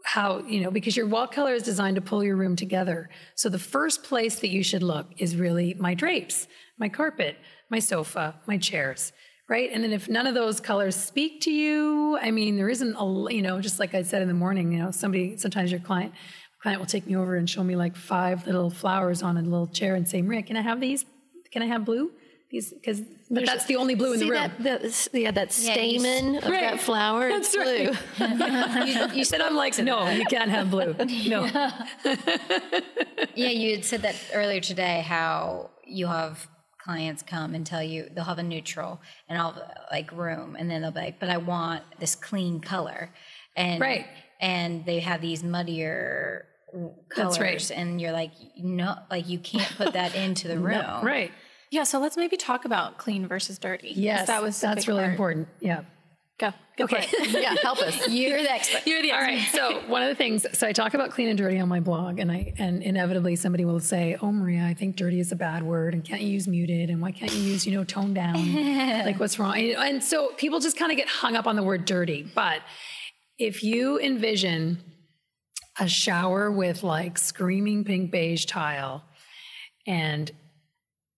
[0.04, 3.08] how, you know, because your wall color is designed to pull your room together.
[3.34, 7.36] So the first place that you should look is really my drapes, my carpet,
[7.70, 9.12] my sofa, my chairs.
[9.48, 9.70] Right.
[9.70, 13.34] And then if none of those colors speak to you, I mean, there isn't a,
[13.34, 16.14] you know, just like I said in the morning, you know, somebody, sometimes your client,
[16.62, 19.66] client will take me over and show me like five little flowers on a little
[19.66, 21.04] chair and say, Maria, can I have these?
[21.50, 22.12] Can I have blue?
[22.52, 24.34] These, because but that's the only blue in the room.
[24.60, 26.60] that, that, yeah, that Yeah, stamen of Right.
[26.60, 27.30] that flower?
[27.30, 27.56] That's it's
[28.18, 28.26] blue.
[28.38, 29.14] right.
[29.14, 30.94] you said I'm like, no, you can't have blue.
[31.26, 31.48] No.
[33.34, 36.46] Yeah, you had said that earlier today how you have
[36.78, 39.54] clients come and tell you they'll have a neutral and I'll
[39.90, 43.10] like room and then they'll be like, but I want this clean color.
[43.56, 44.06] And Right.
[44.40, 46.44] and they have these muddier
[47.08, 47.70] colors That's right.
[47.78, 51.02] and you're like, no, like you can't put that into the room.
[51.02, 51.30] Right.
[51.72, 53.92] Yeah, so let's maybe talk about clean versus dirty.
[53.96, 55.10] Yes, that was that's really part.
[55.12, 55.48] important.
[55.60, 55.84] Yeah.
[56.38, 57.00] Go, go Okay.
[57.06, 57.30] for it.
[57.42, 58.08] yeah, help us.
[58.10, 58.82] You're the expert.
[58.86, 59.62] You're the expert.
[59.62, 59.80] All right.
[59.80, 62.18] So one of the things, so I talk about clean and dirty on my blog,
[62.18, 65.62] and I and inevitably somebody will say, "Oh, Maria, I think dirty is a bad
[65.62, 68.54] word, and can't you use muted, and why can't you use you know toned down?
[69.06, 71.86] like what's wrong?" And so people just kind of get hung up on the word
[71.86, 72.22] dirty.
[72.34, 72.60] But
[73.38, 74.82] if you envision
[75.80, 79.04] a shower with like screaming pink beige tile
[79.86, 80.30] and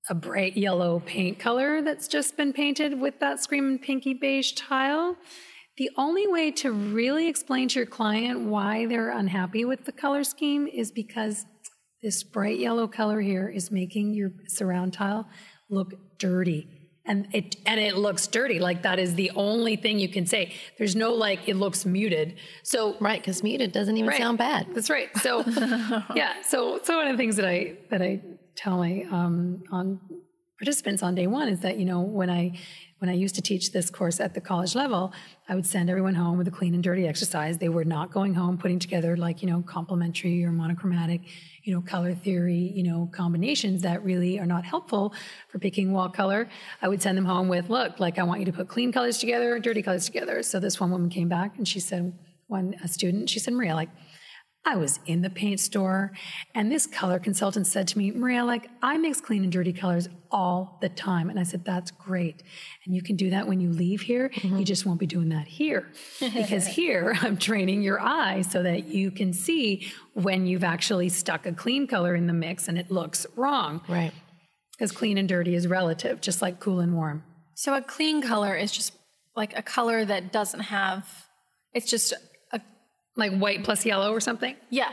[0.08, 5.16] a bright yellow paint color that's just been painted with that screaming pinky beige tile.
[5.76, 10.22] The only way to really explain to your client why they're unhappy with the color
[10.22, 11.46] scheme is because
[12.02, 15.26] this bright yellow color here is making your surround tile
[15.70, 16.68] look dirty.
[17.06, 18.58] And it and it looks dirty.
[18.60, 20.54] Like that is the only thing you can say.
[20.78, 22.36] There's no like it looks muted.
[22.62, 24.18] So Right, because muted doesn't even Right.
[24.18, 24.68] sound bad.
[24.74, 25.08] that's right.
[25.18, 25.44] So
[26.14, 26.40] yeah.
[26.42, 28.22] So so one of the things that I that I
[28.54, 30.00] tell my um, on
[30.58, 32.52] participants on day one is that you know when I
[32.98, 35.12] when I used to teach this course at the college level,
[35.46, 37.58] I would send everyone home with a clean and dirty exercise.
[37.58, 41.20] They were not going home putting together like you know complementary or monochromatic,
[41.64, 45.12] you know color theory, you know combinations that really are not helpful
[45.48, 46.48] for picking wall color.
[46.80, 49.18] I would send them home with look like I want you to put clean colors
[49.18, 50.42] together, dirty colors together.
[50.42, 53.74] So this one woman came back and she said one a student she said Maria
[53.74, 53.88] like
[54.66, 56.12] I was in the paint store
[56.54, 60.08] and this color consultant said to me, Maria, like I mix clean and dirty colors
[60.30, 61.28] all the time.
[61.28, 62.42] And I said, that's great.
[62.86, 64.30] And you can do that when you leave here.
[64.34, 64.62] You mm-hmm.
[64.62, 65.90] just won't be doing that here.
[66.34, 71.46] Because here I'm training your eye so that you can see when you've actually stuck
[71.46, 73.82] a clean color in the mix and it looks wrong.
[73.88, 74.12] Right.
[74.72, 77.22] Because clean and dirty is relative, just like cool and warm.
[77.54, 78.92] So a clean color is just
[79.36, 81.06] like a color that doesn't have.
[81.72, 82.16] It's just a
[83.16, 84.56] Like white plus yellow or something.
[84.70, 84.92] yeah.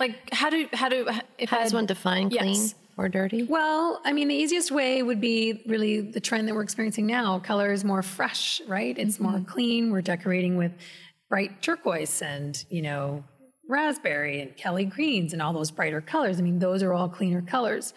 [0.00, 2.42] Like how do how do if How I does one define Yes.
[2.42, 3.42] clean or dirty?
[3.44, 7.38] Well, I mean, the easiest way would be really the trend that we're experiencing now.
[7.40, 8.96] Color is more fresh, right?
[8.96, 9.44] It's more mm-hmm.
[9.44, 9.90] clean.
[9.92, 10.72] We're decorating with
[11.28, 13.24] bright turquoise and, you know,
[13.68, 16.38] raspberry and Kelly greens and all those brighter colors.
[16.38, 17.92] I mean, those are all cleaner colors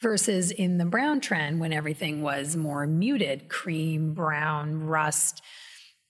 [0.00, 5.42] versus in the brown trend when everything was more muted cream, brown, rust,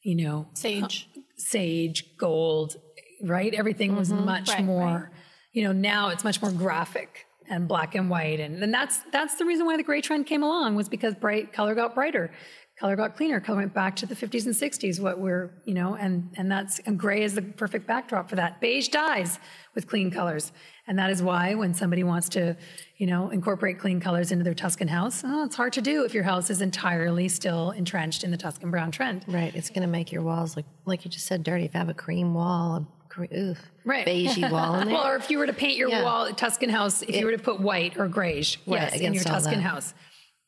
[0.03, 1.09] you know, sage.
[1.37, 2.77] Sage, gold,
[3.22, 3.53] right?
[3.55, 4.25] Everything was mm-hmm.
[4.25, 5.11] much Right, more,
[5.53, 8.40] you know, now it's much more graphic and black and white.
[8.40, 11.53] And, and that's that's the reason why the gray trend came along was because bright
[11.53, 12.31] color got brighter.
[12.79, 13.41] Color got cleaner.
[13.41, 16.79] Color went back to the 50s and 60s, what we're, you know, and and that's
[16.81, 18.61] and gray is the perfect backdrop for that.
[18.61, 19.39] Beige dies
[19.75, 20.53] with clean colors.
[20.87, 22.55] And that is why when somebody wants to,
[22.99, 26.12] you know, incorporate clean colors into their Tuscan house, oh, it's hard to do if
[26.12, 29.25] your house is entirely still entrenched in the Tuscan brown trend.
[29.27, 29.55] Right.
[29.57, 31.65] It's going to make your walls look, like you just said, dirty.
[31.65, 32.87] If you have a cream wall,
[33.19, 34.07] a oof, Right.
[34.07, 34.95] beigey wall in there.
[34.97, 36.05] Well, or if you were to paint your Yeah.
[36.05, 39.55] wall Tuscan house, if you were to put white or grayish, yes, in your Tuscan
[39.55, 39.61] that.
[39.62, 39.95] house,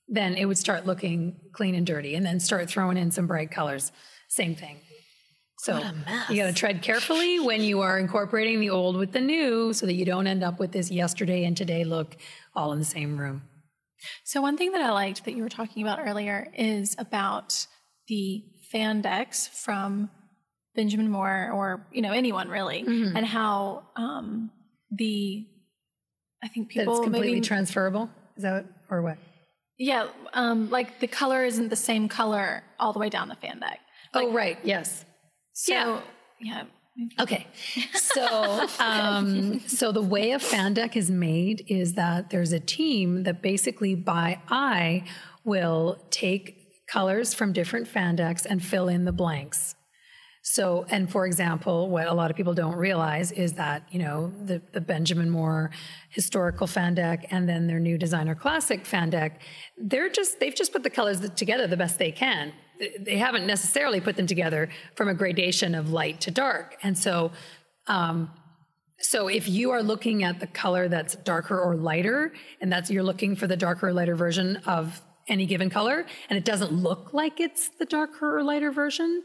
[0.08, 3.50] then it would start looking clean and dirty, and then start throwing in some bright
[3.50, 3.92] colors.
[4.28, 4.76] Same thing.
[5.60, 5.76] So
[6.30, 9.86] you got to tread carefully when you are incorporating the old with the new, so
[9.86, 12.16] that you don't end up with this yesterday and today look
[12.54, 13.42] all in the same room.
[14.24, 17.66] So one thing that I liked that you were talking about earlier is about
[18.06, 20.10] the fan decks from
[20.76, 23.16] Benjamin Moore or you know anyone really, Mm-hmm.
[23.16, 24.52] and how um,
[24.92, 25.44] the
[26.40, 28.08] I think That's people completely maybe transferable.
[28.36, 29.18] Is that what, or what?
[29.78, 33.60] Yeah um, like the color isn't the same color all the way down the fan
[33.60, 33.80] deck.
[34.14, 34.58] oh, right.
[34.64, 35.04] Yes.
[35.52, 36.00] So Yeah.
[36.40, 36.64] yeah,
[37.20, 37.46] Okay.
[37.94, 43.22] So, um, so the way a fan deck is made is that there's a team
[43.24, 45.04] that basically by eye
[45.44, 46.56] will take
[46.90, 49.74] colors from different fan decks and fill in the blanks.
[50.50, 54.32] So, and for example, what a lot of people don't realize is that, you know,
[54.46, 55.70] the, the Benjamin Moore
[56.08, 59.42] historical fan deck and then their new designer classic fan deck,
[59.76, 62.54] they're just, they've just put the colors together the best they can.
[62.98, 66.76] They- haven't necessarily put them together from a gradation of light to dark.
[66.82, 67.30] And so,
[67.86, 68.30] um,
[69.00, 72.32] so if you are looking at the color that's darker or lighter,
[72.62, 76.38] and that's you're looking for the darker or lighter version of any given color, and
[76.38, 79.22] it doesn't look like it's the darker or lighter version,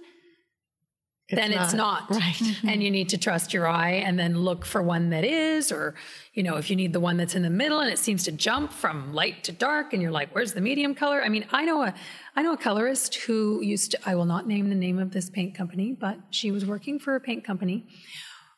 [1.35, 2.09] then it's not.
[2.09, 2.41] Right.
[2.63, 5.95] and you need to trust your eye and then look for one that is, or,
[6.33, 8.31] you know, if you need the one that's in the middle and it seems to
[8.31, 11.23] jump from light to dark and you're like, where's the medium color?
[11.23, 11.93] I mean, I know a
[12.35, 15.29] I know a colorist who used to I will not name the name of this
[15.29, 17.87] paint company, but she was working for a paint company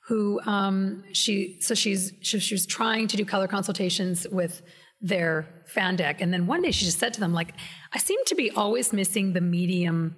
[0.07, 4.61] who um, she so she's she, she was trying to do color consultations with
[5.01, 7.53] their fan deck and then one day she just said to them like
[7.93, 10.15] i seem to be always missing the medium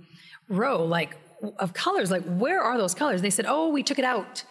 [0.49, 1.17] row like
[1.59, 4.43] of colors like where are those colors they said oh we took it out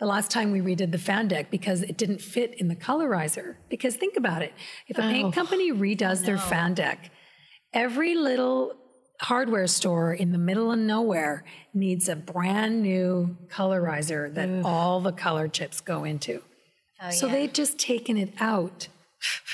[0.00, 3.58] the last time we redid the fan deck because it didn't fit in the colorizer.
[3.70, 4.52] Because think about it
[4.88, 5.30] if a paint Oh.
[5.30, 7.12] company redoes their fan deck,
[7.72, 8.72] every little
[9.20, 15.12] hardware store in the middle of nowhere needs a brand new colorizer that all the
[15.12, 16.42] color chips go into.
[17.00, 17.32] Oh, so yeah.
[17.34, 18.88] they've just taken it out.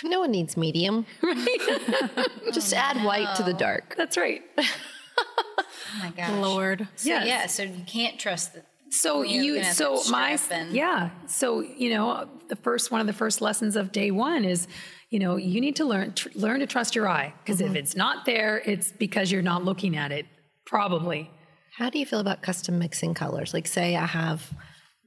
[0.03, 1.05] No one needs medium.
[1.23, 2.27] Right?
[2.55, 3.95] Just add white to the dark.
[3.97, 4.43] That's right.
[5.95, 6.31] oh my gosh.
[6.43, 6.89] Lord.
[6.97, 7.27] So, Yes.
[7.27, 8.63] yeah, so you can't trust the.
[8.91, 11.11] So You're you, gonna have so my, strap and- yeah.
[11.27, 14.67] So you know, the first one of the first lessons of day one is,
[15.11, 17.95] you know, you need to learn tr- learn to trust your eye because if it's
[17.95, 20.27] not there, it's because you're not looking at it.
[20.67, 21.31] Probably.
[21.77, 23.55] How do you feel about custom mixing colors?
[23.55, 24.53] Like, say I have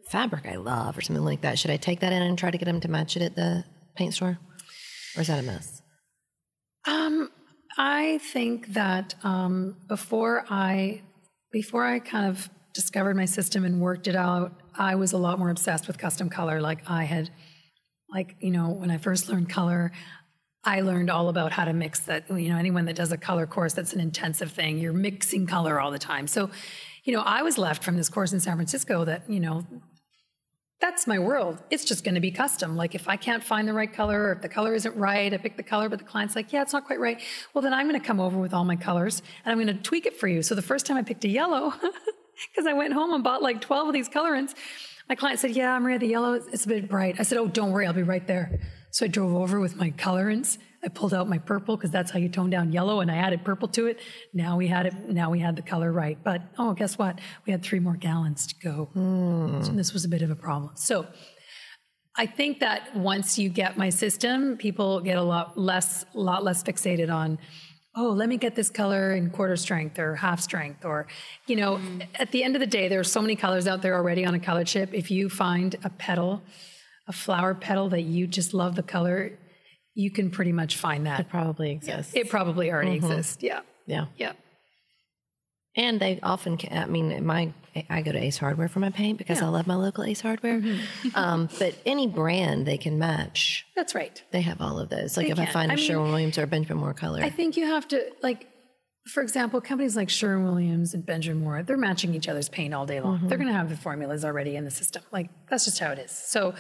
[0.10, 1.60] fabric I love or something like that.
[1.60, 3.66] Should I take that in and try to get them to match it at the
[3.98, 4.40] paint store?
[5.18, 5.82] Or is that a mess?
[6.88, 7.30] Um,
[7.78, 11.02] I think that um, before I
[11.52, 15.38] before I kind of discovered my system and worked it out, I was a lot
[15.38, 16.62] more obsessed with custom color.
[16.62, 17.30] Like I had,
[18.10, 19.92] like you know, when I first learned color,
[20.64, 22.30] I learned all about how to mix that.
[22.30, 24.78] You know, anyone that does a color course, that's an intensive thing.
[24.78, 26.28] You're mixing color all the time.
[26.28, 26.50] So,
[27.04, 29.66] you know, I was left from this course in San Francisco that you know
[30.84, 31.60] that's my world.
[31.70, 32.76] It's just going to be custom.
[32.76, 35.38] Like if I can't find the right color or if the color isn't right, I
[35.38, 37.22] pick the color, but the client's like, yeah, it's not quite right.
[37.54, 39.82] Well, then I'm going to come over with all my colors and I'm going to
[39.82, 40.44] tweak it for you.
[40.44, 41.70] So the first time I picked a yellow,
[42.52, 44.56] because I went home and bought like 12 of these colorants,
[45.08, 47.16] my client said, yeah, Maria, the yellow, it's a bit bright.
[47.18, 48.60] I said, oh, don't worry, I'll be right there.
[48.92, 50.58] So I drove over with my colorants.
[50.84, 53.46] I pulled out my purple because that's how you tone down yellow, and I added
[53.46, 54.00] purple to it.
[54.34, 54.94] Now we had it.
[55.08, 56.18] Now we had the color right.
[56.24, 57.20] But oh, guess what?
[57.46, 58.90] We had three more gallons to go.
[58.94, 59.62] Hmm.
[59.64, 60.74] So this was a bit of a problem.
[60.76, 61.08] So
[62.16, 66.62] I think that once you get my system, people get a lot less, lot less
[66.62, 67.40] fixated on,
[67.96, 71.08] oh, let me get this color in quarter strength or half strength, or,
[71.48, 72.02] you know, hmm.
[72.16, 74.36] at the end of the day, there are so many colors out there already on
[74.36, 74.94] a color chip.
[74.94, 76.44] If you find a petal,
[77.08, 79.40] a flower petal that you just love the color,
[79.96, 81.22] you can pretty much find that.
[81.22, 82.16] It probably exists.
[82.16, 83.12] It probably already mm-hmm.
[83.12, 83.44] exists.
[83.44, 83.62] Yeah.
[83.86, 84.06] yeah.
[84.18, 84.34] Yeah.
[85.76, 87.52] And they often, I mean, my
[87.90, 90.60] I go to Ace Hardware for my paint because I love my local Ace Hardware.
[90.60, 91.10] Mm-hmm.
[91.16, 94.22] um, but any brand they can match, That's right.
[94.32, 95.18] they have all of those.
[95.18, 97.24] Like They if I find a I mean- Sherwin Williams or a Benjamin Moore color,
[97.24, 98.48] I think you have to like,
[99.08, 102.86] for example, companies like Sherwin Williams and Benjamin Moore, they're matching each other's paint all
[102.86, 103.18] day long.
[103.18, 103.28] Mm-hmm.
[103.30, 105.02] They're going to have the formulas already in the system.
[105.12, 106.12] Like that's just how it is.
[106.12, 106.54] So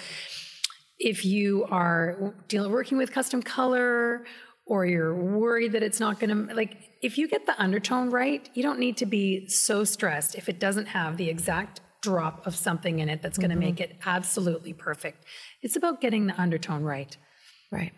[1.04, 4.26] if you are dealing working with custom color
[4.66, 8.50] or you're worried that it's not going to like if you get the undertone right,
[8.54, 12.56] you don't need to be so stressed if it doesn't have the exact drop of
[12.56, 13.66] something in it that's going to mm-hmm.
[13.66, 15.26] make it absolutely perfect.
[15.62, 17.16] It's about getting the undertone right.
[17.72, 17.94] right?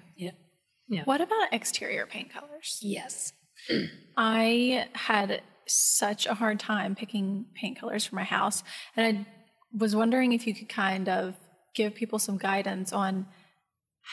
[0.88, 1.04] Yeah.
[1.06, 2.80] What about exterior paint colors?
[2.82, 3.34] Yes.
[4.18, 8.64] I had such a hard time picking paint colors for my house.
[8.96, 9.28] And I
[9.76, 11.36] was wondering if you could kind of
[11.76, 13.28] give people some guidance on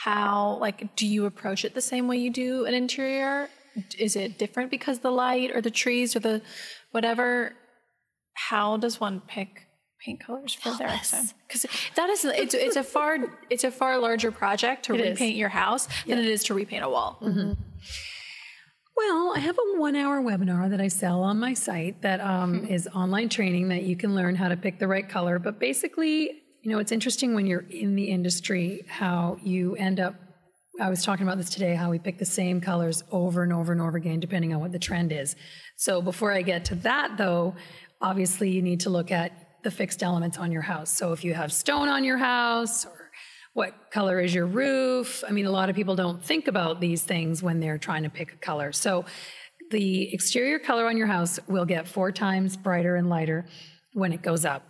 [0.05, 3.49] how, like, do you approach it the same way you do an interior?
[3.99, 6.43] Is it different because the light or the trees or the
[6.91, 7.55] whatever?
[8.35, 9.67] How does one pick
[10.05, 11.29] paint colors for their home?
[11.47, 13.19] Because that is it's it's a far
[13.51, 15.11] it's a far larger project to It is.
[15.13, 17.19] repaint your house than it is to repaint a wall.
[18.95, 22.67] Well, I have a one hour webinar that I sell on my site that um,
[22.67, 25.39] is online training that you can learn how to pick the right color.
[25.39, 30.15] But basically, you know, it's interesting when you're in the industry how you end up.
[30.81, 33.73] I was talking about this today, how we pick the same colors over and over
[33.73, 35.35] and over again, depending on what the trend is.
[35.77, 37.57] So before I get to that, though,
[38.01, 39.33] obviously you need to look at
[39.65, 40.97] the fixed elements on your house.
[40.97, 43.11] So if you have stone on your house or
[43.55, 45.25] what color is your roof?
[45.29, 48.11] I mean, a lot of people don't think about these things when they're trying to
[48.11, 48.73] pick a color.
[48.73, 49.05] So,
[49.71, 53.47] the exterior color on your house will get four times brighter and lighter
[53.95, 54.63] when it goes up.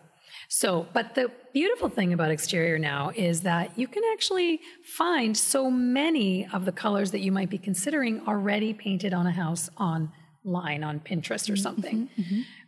[0.49, 4.61] So, but the beautiful thing about exterior now is that you can actually
[4.97, 9.33] find so many of the colors that you might be considering already painted on a
[9.33, 12.09] house online on Pinterest or something.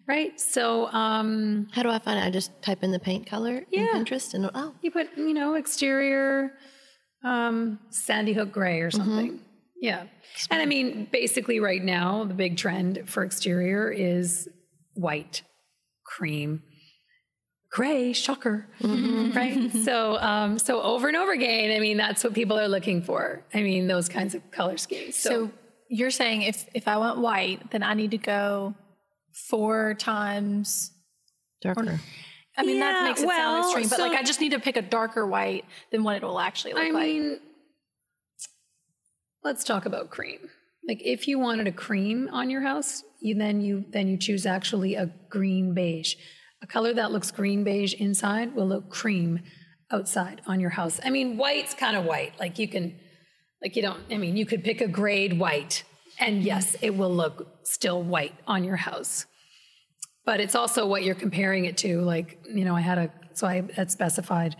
[0.06, 0.38] Right?
[0.38, 2.24] So, um, How do I find it?
[2.24, 3.96] I just type in the paint color Yeah.
[3.96, 6.52] in Pinterest and oh, You put, you know, exterior
[7.24, 9.40] um, Sandy Hook gray or something.
[9.80, 10.04] Yeah.
[10.50, 14.48] And I mean, basically, right now, the big trend for exterior is
[14.94, 15.42] white,
[16.04, 16.62] cream,
[17.74, 19.68] gray, shocker, right?
[19.84, 23.42] So, um, so over and over again, I mean, that's what people are looking for.
[23.52, 25.16] I mean, those kinds of color schemes.
[25.16, 25.50] So, So
[25.88, 28.74] you're saying if if I want white, then I need to go
[29.50, 30.92] four times.
[31.62, 31.98] darker.
[32.56, 34.52] I mean Yeah, that makes it well, sound extreme, but so- like I just need
[34.52, 37.02] to pick a darker white than what it will actually look I like.
[37.02, 37.40] I mean,
[39.42, 40.38] let's talk about cream.
[40.86, 44.46] Like if you wanted a cream on your house, you then you then you choose
[44.46, 46.14] actually a green beige.
[46.64, 49.40] A color that looks green beige inside will look cream
[49.90, 50.98] outside on your house.
[51.04, 52.40] I mean, white's kind of white.
[52.40, 52.98] Like you can,
[53.60, 55.84] like you don't, I mean, you could pick a grade white
[56.18, 59.26] and yes, it will look still white on your house.
[60.24, 62.00] But it's also what you're comparing it to.
[62.00, 64.56] Like, you know, I had a, so I had specified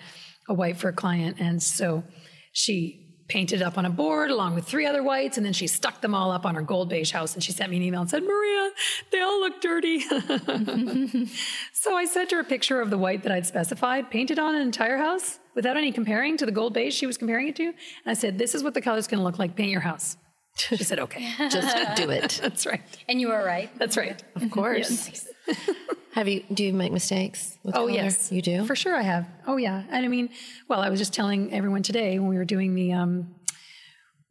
[0.47, 1.39] a white for a client.
[1.41, 2.05] And so
[2.53, 6.01] she painted up on a board along with three other whites, and then she stuck
[6.01, 7.35] them all up on her gold beige house.
[7.35, 8.71] And she sent me an email and said, Maria,
[9.11, 10.01] they all look dirty.
[11.73, 14.63] so I sent her a picture of the white that I'd specified, painted on an
[14.63, 17.65] entire house without any comparing to the gold beige she was comparing it to.
[17.65, 17.75] And
[18.07, 20.17] I said, This is what the color's gonna look like, paint your house.
[20.57, 21.33] She said, Okay.
[21.51, 22.39] Just do it.
[22.43, 22.81] That's right.
[23.09, 23.71] And you were right.
[23.79, 24.23] That's right.
[24.37, 25.27] Of course.
[26.13, 26.45] Have you?
[26.53, 27.59] Do you make mistakes?
[27.65, 27.91] With Oh color?
[27.91, 28.65] yes, you do.
[28.65, 28.95] for sure.
[28.97, 29.27] I have.
[29.49, 30.29] Oh yeah, and I mean,
[30.69, 33.35] well, I was just telling everyone today when we were doing the um,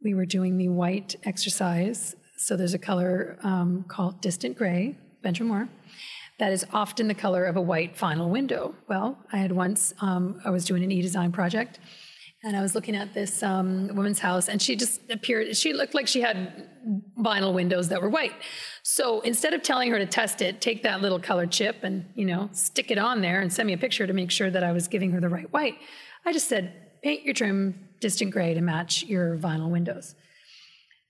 [0.02, 2.16] we were doing the white exercise.
[2.38, 5.70] So there's a color um, called distant gray, Benjamin Moore,
[6.40, 8.76] that is often the color of a white vinyl window.
[8.88, 11.80] Well, I had once um, I was doing an e-design project,
[12.44, 15.56] and I was looking at this um, woman's house, and she just appeared.
[15.56, 16.68] She looked like she had
[17.18, 18.34] vinyl windows that were white.
[18.84, 22.26] So instead of telling her to test it, take that little colored chip and you
[22.26, 24.74] know stick it on there and send me a picture to make sure that I
[24.74, 25.76] was giving her the right white.
[26.26, 30.16] I just said paint your trim distant gray to match your vinyl windows.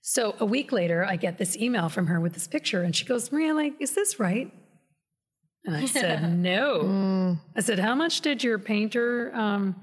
[0.02, 3.04] So a week later, I get this email from her with this picture, and she
[3.04, 4.52] goes, "Maria, like, is this right?"
[5.64, 9.74] And I said, "No." I said, "How much did your painter um,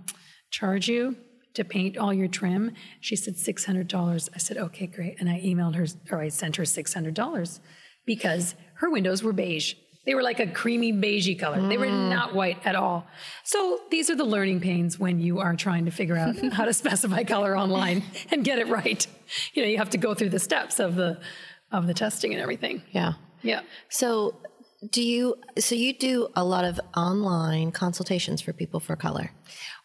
[0.49, 1.17] charge you
[1.53, 5.41] to paint all your trim?" She said, 600 dollars." I said, "Okay, great." And I
[5.41, 7.59] emailed her, or I sent her six hundred dollars
[8.05, 9.75] because her windows were beige.
[10.05, 11.67] They were like a creamy beigey color.
[11.67, 12.09] They were mm.
[12.09, 13.05] not white at all.
[13.43, 16.73] So these are the learning pains when you are trying to figure out how to
[16.73, 19.05] specify color online and get it right.
[19.53, 21.19] You know, you have to go through the steps of the
[21.71, 22.81] of the testing and everything.
[22.91, 23.13] Yeah.
[23.43, 23.61] Yeah.
[23.89, 24.35] So,
[24.89, 25.35] do you?
[25.59, 29.31] So you do a lot of online consultations for people for color.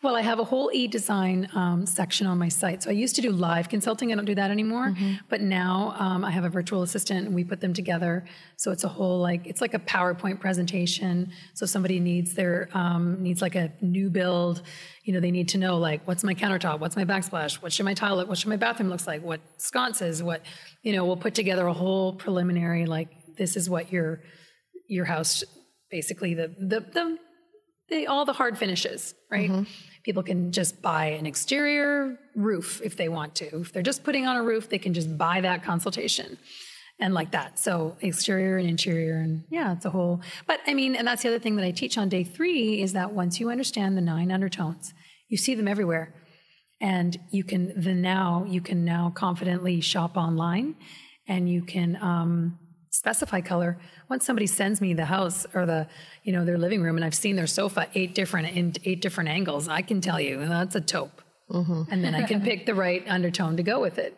[0.03, 2.82] Well, I have a whole e-design um, section on my site.
[2.82, 4.11] So I used to do live consulting.
[4.12, 4.94] I don't do that anymore.
[5.28, 8.24] But now um, I have a virtual assistant, and we put them together.
[8.57, 11.30] So it's a whole like it's like a PowerPoint presentation.
[11.53, 14.62] So somebody needs their um, needs like a new build,
[15.05, 17.84] you know, they need to know like what's my countertop, what's my backsplash, what should
[17.84, 20.40] my tile look, what should my bathroom looks like, what sconces, what
[20.82, 21.05] you know.
[21.05, 24.22] We'll put together a whole preliminary like this is what your
[24.89, 25.45] your house
[25.91, 27.18] basically the the the
[27.89, 29.49] they all the hard finishes, right?
[30.03, 33.61] People can just buy an exterior roof if they want to.
[33.61, 36.39] If they're just putting on a roof, they can just buy that consultation
[36.99, 37.59] and like that.
[37.59, 41.28] So exterior and interior and yeah, it's a whole but I mean, and that's the
[41.28, 44.32] other thing that I teach on day 3 is that once you understand the nine
[44.32, 44.93] undertones,
[45.28, 46.14] you see them everywhere.
[46.80, 50.74] And you can then now you can now confidently shop online
[51.28, 52.59] and you can um
[52.97, 53.78] specify color.
[54.09, 55.86] Once somebody sends me the house or the
[56.24, 59.28] you know their living room and i've seen their sofa eight different in eight different
[59.28, 61.22] angles i can tell you that's a taupe.
[61.51, 61.82] Mm-hmm.
[61.90, 64.16] And then i can pick the right undertone to go with it.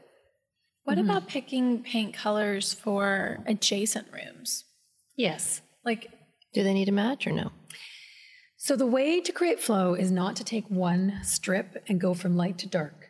[0.84, 1.10] What mm-hmm.
[1.10, 4.64] about picking paint colors for adjacent rooms?
[5.16, 5.60] yes.
[5.84, 6.10] Like,
[6.54, 7.50] Do they need to match or no?
[8.56, 12.36] so the way to create flow is not to take one strip and go from
[12.36, 13.06] light to dark.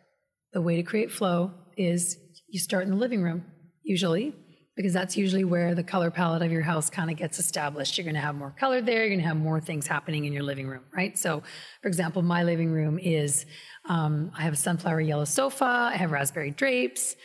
[0.53, 2.17] The way to create flow is
[2.47, 3.45] you start in the living room
[3.83, 4.35] usually
[4.79, 7.97] because that's usually where the color palette of your house kind of gets established.
[7.97, 8.99] You're going to have more color there.
[8.99, 11.17] You're going to have more things happening in your living room, right?
[11.17, 11.43] So,
[11.81, 13.45] for example, my living room is
[13.89, 17.17] um, I have a sunflower yellow sofa, I have raspberry drapes,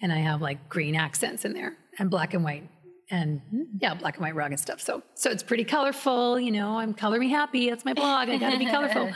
[0.00, 2.70] and I have like green accents in there and black and white.
[3.10, 3.40] And
[3.80, 4.80] yeah, black and white rug and stuff.
[4.80, 6.38] So, so it's pretty colorful.
[6.38, 7.70] You know, I'm color me happy.
[7.70, 8.28] That's my blog.
[8.28, 9.10] I got to be colorful.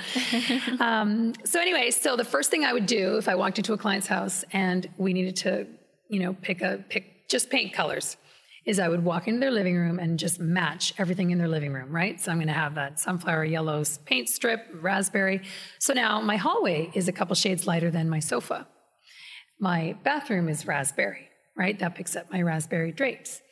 [0.85, 3.79] um, so anyway, so the first thing I would do if I walked into a
[3.79, 5.69] client's house and we needed to,
[6.09, 8.17] you know, pick a pick just paint colors
[8.65, 11.73] is I would walk into their living room and just match everything in their living
[11.73, 12.19] room, right?
[12.21, 15.43] So I'm going to have that sunflower yellows paint strip, raspberry.
[15.79, 18.67] So now my hallway is a couple shades lighter than my sofa.
[19.61, 21.79] My bathroom is raspberry, right?
[21.79, 23.43] That picks up my raspberry drapes.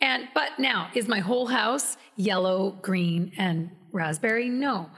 [0.00, 4.48] And but now is my whole house yellow, green, and raspberry?
[4.48, 4.90] No,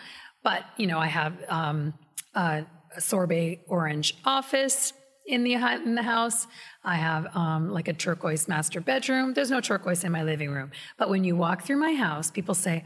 [0.44, 1.94] but you know I have um,
[2.34, 2.64] a,
[2.96, 4.92] a sorbet orange office
[5.26, 6.46] in the in the house.
[6.84, 9.34] I have um, like a turquoise master bedroom.
[9.34, 12.54] There's no turquoise in my living room, but when you walk through my house, people
[12.54, 12.84] say,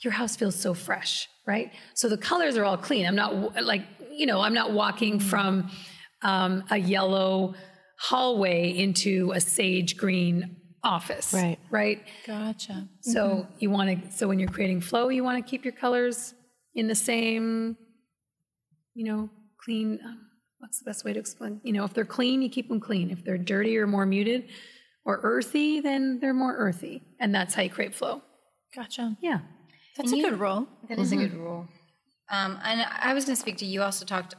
[0.00, 1.70] "Your house feels so fresh," right?
[1.94, 3.06] So the colors are all clean.
[3.06, 5.70] I'm not like you know I'm not walking from
[6.22, 7.54] um, a yellow
[7.98, 11.58] hallway into a sage green office, Right.
[11.70, 12.02] Right.
[12.26, 12.88] gotcha.
[13.00, 14.10] So you want to.
[14.12, 16.34] So when you're creating flow, you want to keep your colors
[16.74, 17.76] in the same,
[18.94, 19.30] you know,
[19.62, 19.98] clean.
[20.04, 20.25] Um,
[20.58, 21.60] what's the best way to explain?
[21.64, 23.10] You know, if they're clean, you keep them clean.
[23.10, 24.48] If they're dirty or more muted
[25.04, 28.22] or earthy, then they're more earthy, and that's how you create flow.
[28.74, 29.16] Gotcha.
[29.20, 29.40] Yeah.
[29.96, 30.66] That's a good rule.
[30.88, 31.68] That is a good rule.
[32.30, 33.82] Um, and I was going to speak to you.
[33.82, 34.34] Also talked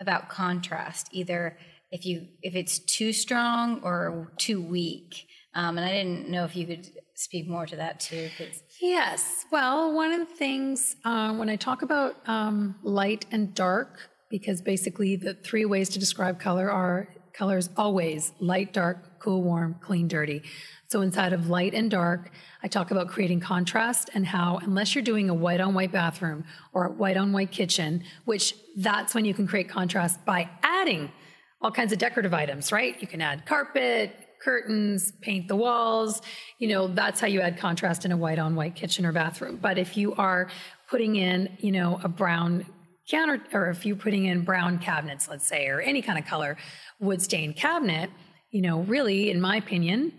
[0.00, 1.58] about contrast, either
[1.90, 5.26] if you if it's too strong or too weak.
[5.54, 8.28] Um, and I didn't know if you could speak more to that too.
[8.38, 9.44] 'cause- Yes.
[9.52, 14.60] Well, one of the things uh, when I talk about um, light and dark, because
[14.60, 20.08] basically the three ways to describe color are colors always light, dark, cool, warm, clean,
[20.08, 20.42] dirty.
[20.88, 25.04] So inside of light and dark, I talk about creating contrast and how, unless you're
[25.04, 29.24] doing a white on white bathroom or a white on white kitchen, which that's when
[29.24, 31.12] you can create contrast by adding
[31.62, 33.00] all kinds of decorative items, right?
[33.00, 36.22] You can add carpet, curtains, paint the walls.
[36.58, 39.60] You know, that's how you add contrast in a white on white kitchen or bathroom.
[39.62, 40.48] But if you are
[40.90, 42.66] putting in, you know, a brown
[43.08, 46.56] counter, or if you're putting in brown cabinets, let's say, or any kind of color
[47.00, 48.10] wood stained cabinet,
[48.50, 50.12] you know, really, in my opinion,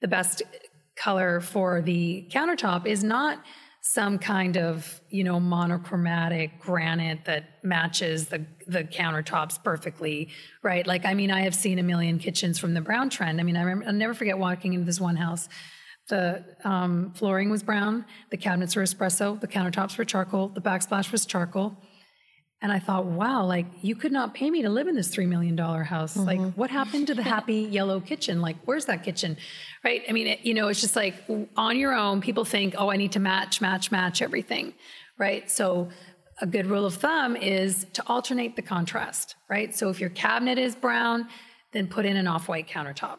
[0.00, 0.42] the best
[0.96, 3.42] color for the countertop is not
[3.82, 10.28] some kind of you know monochromatic granite that matches the the countertops perfectly
[10.62, 10.86] right?
[10.86, 13.40] Like i mean i have seen a million kitchens from the brown trend.
[13.40, 15.48] I mean i remember i'll never forget walking into this one house.
[16.08, 21.10] The um, flooring was brown the cabinets were espresso the countertops were charcoal the backsplash
[21.12, 21.76] was charcoal
[22.62, 25.26] and I thought, wow, like you could not pay me to live in this $3
[25.26, 26.16] million house.
[26.16, 26.60] Like, mm-hmm.
[26.60, 28.42] what happened to the happy yellow kitchen?
[28.42, 29.38] Like, where's that kitchen?
[29.82, 30.02] Right.
[30.08, 31.14] I mean, it, you know, it's just like
[31.56, 34.74] on your own, people think, oh, I need to match, match, match everything.
[35.18, 35.50] Right.
[35.50, 35.88] So,
[36.42, 39.36] a good rule of thumb is to alternate the contrast.
[39.48, 39.74] Right.
[39.74, 41.28] So, if your cabinet is brown,
[41.72, 43.18] then put in an off white countertop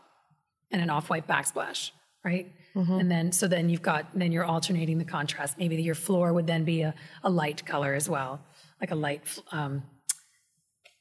[0.70, 1.92] and an off white backsplash.
[2.24, 2.52] Right.
[2.76, 2.94] Mm-hmm.
[2.94, 5.58] And then, so then you've got, then you're alternating the contrast.
[5.58, 8.39] Maybe your floor would then be a, a light color as well
[8.82, 9.21] like a light
[9.51, 9.84] um,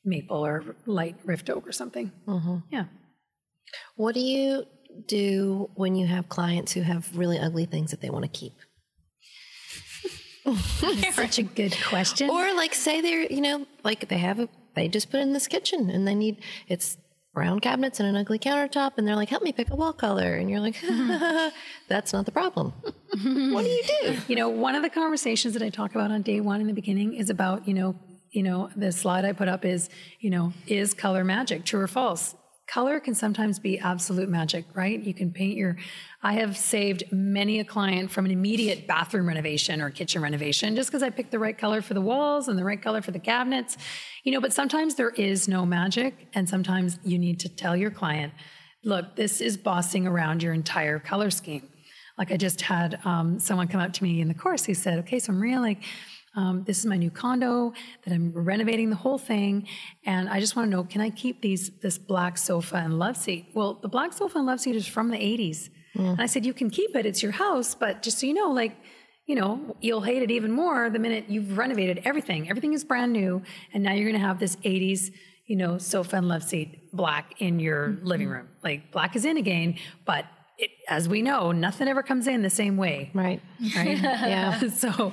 [0.04, 2.12] maple or light rift oak or something.
[2.70, 2.84] Yeah.
[3.96, 4.64] What do you
[5.06, 8.52] do when you have clients who have really ugly things that they want to keep?
[11.12, 12.30] Such a good question.
[12.30, 15.46] Or like say they're, you know, like they have a they just put in this
[15.46, 16.96] kitchen and they need it's
[17.32, 20.34] brown cabinets and an ugly countertop and they're like, help me pick a wall color.
[20.34, 21.48] And you're like, mm-hmm.
[21.88, 22.72] that's not the problem.
[23.14, 23.52] Mm-hmm.
[23.52, 24.16] what do you do?
[24.28, 26.72] you know, one of the conversations that I talk about on day one in the
[26.72, 27.96] beginning is about, you know,
[28.30, 29.88] you know, the slide I put up is,
[30.20, 32.34] you know, is color magic, true or false?
[32.70, 35.02] Color can sometimes be absolute magic, right?
[35.02, 35.76] You can paint your.
[36.22, 40.88] I have saved many a client from an immediate bathroom renovation or kitchen renovation just
[40.88, 43.18] because I picked the right color for the walls and the right color for the
[43.18, 43.76] cabinets.
[44.22, 47.90] You know, but sometimes there is no magic, and sometimes you need to tell your
[47.90, 48.32] client,
[48.84, 51.68] look, this is bossing around your entire color scheme.
[52.16, 54.64] Like I just had um, someone come up to me in the course.
[54.64, 55.82] He said, "Okay, so Maria, like,
[56.36, 57.72] um, this is my new condo
[58.04, 59.66] that I'm renovating the whole thing,
[60.04, 63.16] and I just want to know, can I keep these this black sofa and love
[63.16, 63.46] seat?
[63.54, 66.54] Well, the black sofa and love seat is from the '80s, and I said you
[66.54, 67.04] can keep it.
[67.06, 68.76] It's your house, but just so you know, like."
[69.26, 72.50] You know, you'll hate it even more the minute you've renovated everything.
[72.50, 75.12] Everything is brand new, and now you're going to have this '80s
[75.46, 78.48] you know, sofa and love seat black in your living room.
[78.64, 80.24] Like black is in again, but
[80.58, 83.40] it, as we know, nothing ever comes in the same way, Right.
[83.76, 83.98] right?
[84.02, 84.58] Yeah.
[84.84, 85.12] so,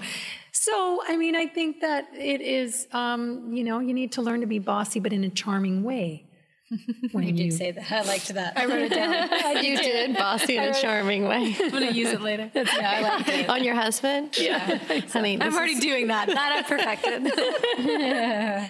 [0.63, 4.41] so I mean, I think that it is, um, you know, you need to learn
[4.41, 6.23] to be bossy, but in a charming way.
[7.13, 7.89] When You did say that.
[7.89, 8.57] I liked that.
[8.57, 9.63] I wrote it down.
[9.63, 11.55] you did, bossy in a charming way.
[11.61, 12.51] I'm gonna use it later.
[12.53, 13.49] yeah, I liked it.
[13.49, 14.37] On your husband?
[14.37, 14.77] Yeah.
[15.13, 16.27] Honey, I'm already is- doing that.
[16.27, 17.31] That I've perfected.
[17.79, 18.67] Yeah.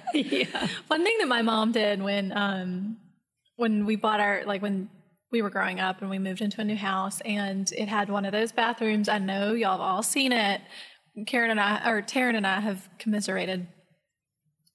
[0.88, 2.98] One thing that my mom did when um
[3.56, 4.90] when we bought our like when
[5.32, 8.26] we were growing up and we moved into a new house and it had one
[8.26, 9.10] of those bathrooms.
[9.10, 10.62] I know y'all have all seen it.
[11.26, 13.68] Karen and I or Taryn and I have commiserated.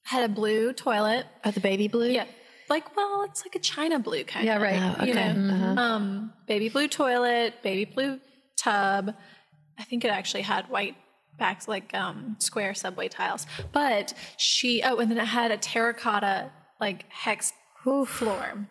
[0.05, 1.26] Had a blue toilet.
[1.45, 2.11] Oh, the baby blue?
[2.11, 2.24] Yeah.
[2.68, 4.55] Like, well, it's like a china blue kind of.
[4.55, 4.97] Yeah, right.
[5.01, 5.80] Oh, You know, Uh-huh.
[5.80, 8.18] um, baby blue toilet, baby blue
[8.59, 9.14] tub.
[9.78, 10.97] I think it actually had white
[11.38, 13.47] backs, like um, square subway tiles.
[13.72, 17.53] But she, oh, and then it had a terracotta like hex
[18.07, 18.68] floor.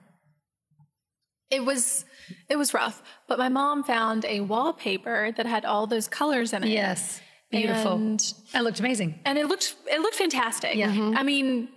[1.50, 2.06] It was,
[2.50, 3.02] it was rough.
[3.28, 6.70] But my mom found a wallpaper that had all those colors in it.
[6.70, 7.94] Yes, beautiful.
[7.94, 9.20] And that looked amazing.
[9.26, 10.76] and it looked it looked fantastic.
[10.76, 10.90] Yeah.
[10.92, 11.18] Mm-hmm.
[11.18, 11.70] I mean,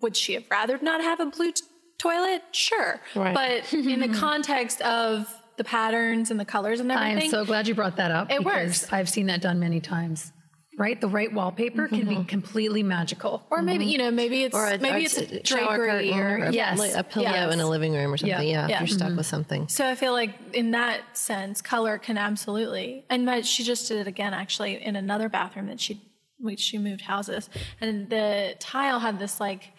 [0.00, 1.62] would she have rather not have a blue t-
[1.98, 2.42] toilet?
[2.52, 3.34] Sure, Right.
[3.34, 7.18] but in the context of the patterns and the colors and everything.
[7.22, 8.30] I am so glad you brought that up.
[8.30, 8.44] It because
[8.82, 8.92] works.
[8.92, 10.32] I've seen that done many times.
[10.80, 12.22] Right, the right wallpaper can be mm-hmm.
[12.22, 13.46] completely magical.
[13.50, 13.90] or maybe mm-hmm.
[13.90, 16.94] you know, maybe it's a, maybe it's a drapery or or a, Yes.
[16.94, 17.52] a pillow Yes.
[17.52, 18.48] in a living room or something.
[18.48, 18.74] Yeah, Yeah.
[18.76, 19.18] if you're stuck mm-hmm.
[19.18, 19.68] with something.
[19.68, 23.04] So I feel like in that sense, color can absolutely.
[23.10, 26.00] And my, she just did it again, actually, in another bathroom that she
[26.38, 27.50] which she moved houses,
[27.82, 29.72] and the tile had this like,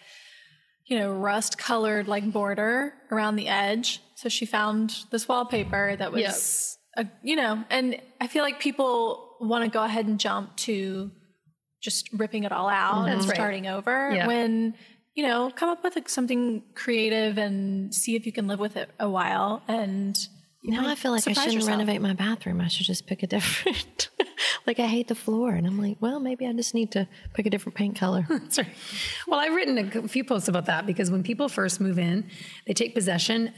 [0.85, 3.99] you know, rust colored like border around the edge.
[4.13, 9.30] So she found this wallpaper that was, a, you know, and I feel like people
[9.41, 11.11] want to go ahead and jump to
[11.81, 13.11] just ripping it all out mm-hmm.
[13.11, 13.35] and right.
[13.35, 14.27] starting over Yeah.
[14.27, 14.75] when
[15.15, 18.77] you know come up with like, something creative and see if you can live with
[18.77, 20.17] it a while and
[20.61, 21.71] you Now I feel like I shouldn't yourself.
[21.71, 22.61] renovate my bathroom.
[22.61, 24.09] I should just pick a different.
[24.67, 27.47] like I hate the floor, and I'm like, well, maybe I just need to pick
[27.47, 28.25] a different paint color.
[28.29, 28.67] That's right.
[29.27, 32.29] Well, I've written a few posts about that because when people first move in,
[32.67, 33.53] they take possession.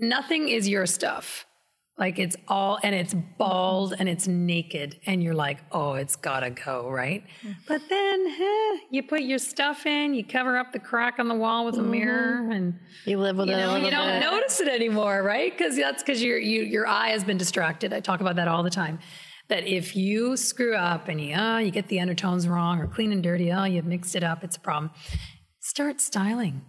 [0.00, 1.44] Nothing is your stuff.
[1.98, 6.50] Like it's all, and it's bald and it's naked, and you're like, oh, it's gotta
[6.50, 7.22] go, right?
[7.68, 11.34] But then eh, you put your stuff in, you cover up the crack on the
[11.34, 12.74] wall with a mirror, and
[13.04, 14.30] You live with you it a know you don't bit.
[14.30, 15.56] notice it anymore, right?
[15.56, 17.92] Because that's because your you, your eye has been distracted.
[17.92, 18.98] I talk about that all the time.
[19.48, 23.12] That if you screw up and you uh, you get the undertones wrong or clean
[23.12, 24.92] and dirty, oh, you've mixed it up, it's a problem.
[25.60, 26.62] Start styling.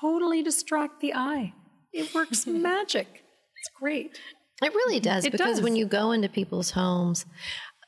[0.00, 1.54] Totally distract the eye.
[1.92, 3.08] It works magic.
[3.12, 4.18] It's great.
[4.62, 5.62] It really does It because does.
[5.62, 7.26] when you go into people's homes,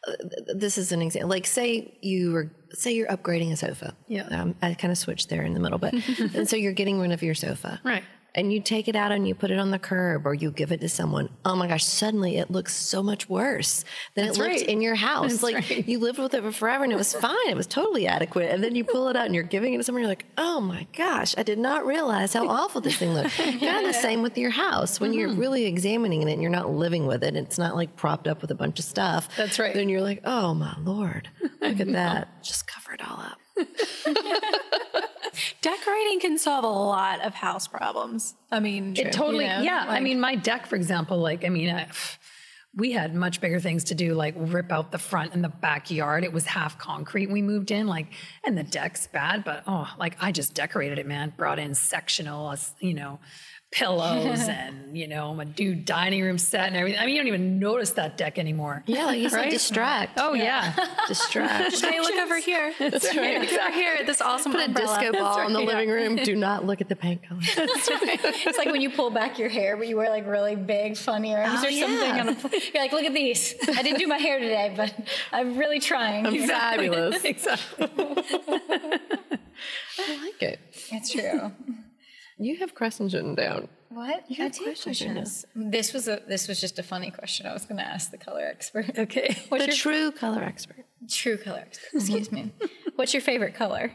[0.09, 0.13] uh,
[0.55, 1.29] this is an example.
[1.31, 3.95] Like, say you were, say you're upgrading a sofa.
[4.09, 4.27] Yeah.
[4.29, 5.93] Um, I kind of switched there in the middle, but
[6.35, 7.81] and so you're getting rid of your sofa.
[7.85, 8.03] Right.
[8.35, 10.73] And you take it out and you put it on the curb or you give
[10.73, 11.29] it to someone.
[11.45, 14.67] Oh my gosh, suddenly it looks so much worse than That's it looked right.
[14.69, 15.33] in your house.
[15.33, 15.87] That's like right.
[15.87, 17.37] you lived with it for forever and it was fine.
[17.49, 18.51] It was totally adequate.
[18.51, 20.01] And then you pull it out and you're giving it to someone.
[20.01, 23.31] You're like, oh my gosh, I did not realize how awful this thing looked.
[23.37, 24.99] kind of the same with your house.
[24.99, 25.19] When Mm-hmm.
[25.21, 28.41] you're really examining it and you're not living with it, it's not like propped up
[28.41, 29.29] with a bunch of stuff.
[29.37, 29.75] That's right.
[29.75, 31.29] Then you're like, oh my Lord,
[31.61, 32.43] look at that.
[32.43, 33.39] Just cover it all up.
[35.61, 39.85] Decorating can solve a lot of house problems i mean It totally, you know, yeah.
[39.89, 41.89] I mean, my deck, for example, like, I mean, I,
[42.75, 46.25] we had much bigger things to do, like rip out the front and the backyard.
[46.25, 47.31] It was half concrete.
[47.31, 48.07] We moved in, like,
[48.45, 51.33] and the deck's bad, but oh, like, I just decorated it, man.
[51.37, 53.19] Brought in sectional, you know,
[53.73, 57.01] pillows and, you know, my dude dining room set and everything.
[57.01, 58.83] I mean, you don't even notice that deck anymore.
[58.87, 59.51] Yeah, like you said, Right?
[59.51, 60.19] distract.
[60.21, 60.75] Oh, yeah.
[61.09, 61.81] Distract.
[61.81, 65.13] hey look over here that's right look over here at this awesome Put a disco
[65.13, 66.17] ball in the living room.
[66.17, 67.41] Do not look at the paint color.
[67.57, 68.21] That's right.
[68.23, 71.33] It's like when you pull back your hair, but you wear like really big, funny
[71.33, 71.89] earrings Oh, or something.
[71.89, 72.21] yeah.
[72.21, 72.33] On a,
[72.73, 73.55] you're like, look at these.
[73.69, 74.95] I didn't do my hair today, but
[75.33, 76.27] I'm really trying.
[76.27, 77.25] I'm Fabulous.
[77.25, 77.89] exactly.
[79.99, 80.61] I like it.
[80.91, 81.53] It's true.
[82.39, 83.69] You have questions written down.
[83.91, 84.25] What?
[84.31, 85.45] You have I questions, questions.
[85.55, 87.47] This was a this was just a funny question.
[87.47, 88.87] I was going to ask the color expert.
[88.99, 89.37] Okay.
[89.49, 90.85] What's the your true color expert.
[91.09, 91.89] true color expert?
[91.95, 92.53] Excuse me.
[92.97, 93.93] What's your favorite color?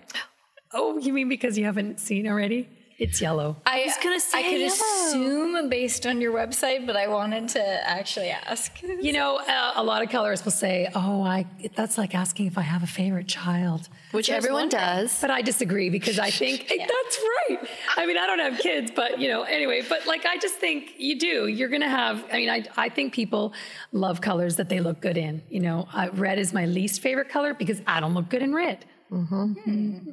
[0.74, 2.70] Oh, you mean because you haven't seen already?
[3.00, 3.58] It's yellow.
[3.64, 4.74] I was gonna say I could yellow.
[4.74, 8.72] assume based on your website, but I wanted to actually ask.
[8.82, 11.46] You know, uh, a lot of colorists will say, "Oh, I."
[11.76, 15.22] That's like asking if I have a favorite child, Which everyone does.
[15.22, 17.20] but I disagree because I think "Hey, that's
[17.50, 17.70] right.
[17.98, 19.84] I mean, I don't have kids, but you know, anyway.
[19.88, 21.46] But like, I just think you do.
[21.46, 22.26] You're gonna have.
[22.34, 23.54] I mean, I I think people
[23.92, 25.44] love colors that they look good in.
[25.50, 28.56] You know, uh, red is my least favorite color because I don't look good in
[28.56, 28.86] red.
[29.12, 29.54] Mm-hmm.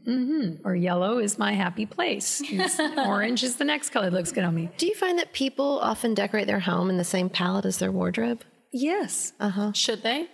[0.08, 0.66] Mm-hmm.
[0.66, 2.42] Or yellow is my happy place.
[2.96, 4.70] Orange is the next color that looks good on me.
[4.76, 7.90] Do you find that people often decorate their home in the same palette as their
[7.92, 8.42] wardrobe?
[8.72, 9.32] Yes.
[9.40, 9.72] Uh huh.
[9.72, 10.28] Should they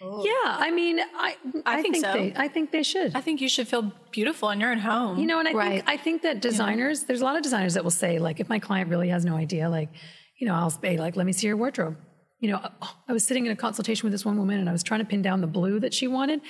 [0.00, 0.30] Yeah.
[0.44, 2.12] I mean, I I, think so.
[2.12, 3.14] they I think they should.
[3.16, 5.70] i think you should feel beautiful in your own home You know, and I Right.
[5.84, 8.48] think I think that designers, there's a lot of designers that will say, like, if
[8.48, 9.88] my client really has no idea, like,
[10.40, 11.96] you know, I'll say, like, let me see your wardrobe.
[12.40, 12.60] You know,
[13.08, 15.06] I was sitting in a consultation with this one woman, and I was trying to
[15.06, 16.40] pin down the blue that she wanted,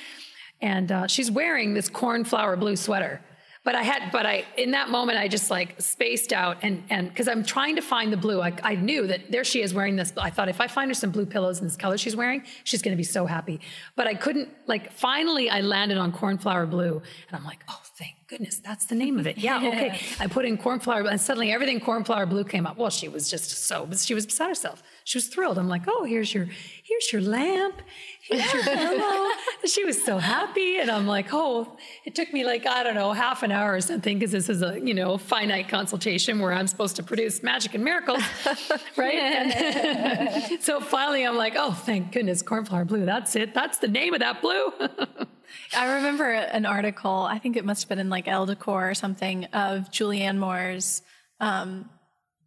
[0.60, 3.20] and uh, she's wearing this cornflower blue sweater.
[3.64, 7.08] But I had, but I, in that moment, I just like spaced out and, and
[7.08, 8.42] because I'm trying to find the blue.
[8.42, 10.12] I, I knew that there she is wearing this.
[10.18, 12.82] I thought if I find her some blue pillows in this color she's wearing, she's
[12.82, 13.60] going to be so happy.
[13.96, 18.16] But I couldn't, like, finally I landed on cornflower blue and I'm like, oh, thank
[18.26, 19.38] goodness, that's the name of it.
[19.38, 19.98] Yeah, okay.
[20.20, 22.76] I put in cornflower and suddenly everything cornflower blue came up.
[22.76, 24.82] Well, she was just so, she was beside herself.
[25.04, 25.58] She was thrilled.
[25.58, 26.46] I'm like, oh, here's your,
[26.82, 27.82] here's your lamp.
[28.22, 29.28] Here's your pillow.
[29.66, 30.78] She was so happy.
[30.78, 31.76] And I'm like, oh,
[32.06, 34.62] it took me like, I don't know, half an hour or something because this is
[34.62, 38.22] a, you know, finite consultation where I'm supposed to produce magic and miracles.
[38.96, 39.14] right.
[39.14, 43.04] And so finally I'm like, oh, thank goodness, cornflower blue.
[43.04, 43.52] That's it.
[43.52, 44.72] That's the name of that blue.
[45.76, 48.94] I remember an article, I think it must have been in like Elle Decor or
[48.94, 51.02] something, of Julianne Moore's,
[51.40, 51.90] um,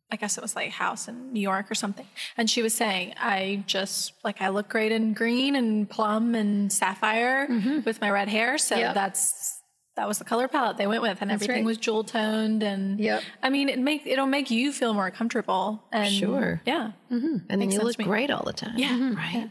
[0.10, 2.06] I guess it was like house in New York or something.
[2.38, 6.72] And she was saying, I just, like, I look great in green and plum and
[6.72, 7.82] sapphire mm-hmm.
[7.86, 8.58] with my red hair.
[8.58, 8.94] So Yeah.
[8.94, 9.62] that's,
[9.98, 11.22] that was the color palette they went with.
[11.22, 11.66] And everything right.
[11.66, 12.64] was jewel toned.
[12.64, 13.22] And Yep.
[13.44, 15.84] I mean, it make, it'll make you feel more comfortable.
[15.92, 16.62] And Sure.
[16.66, 16.92] Yeah.
[17.12, 17.38] Mm-hmm.
[17.50, 18.78] And then you look great all the time.
[18.78, 19.12] Mm-hmm.
[19.12, 19.16] Yeah.
[19.16, 19.50] Right.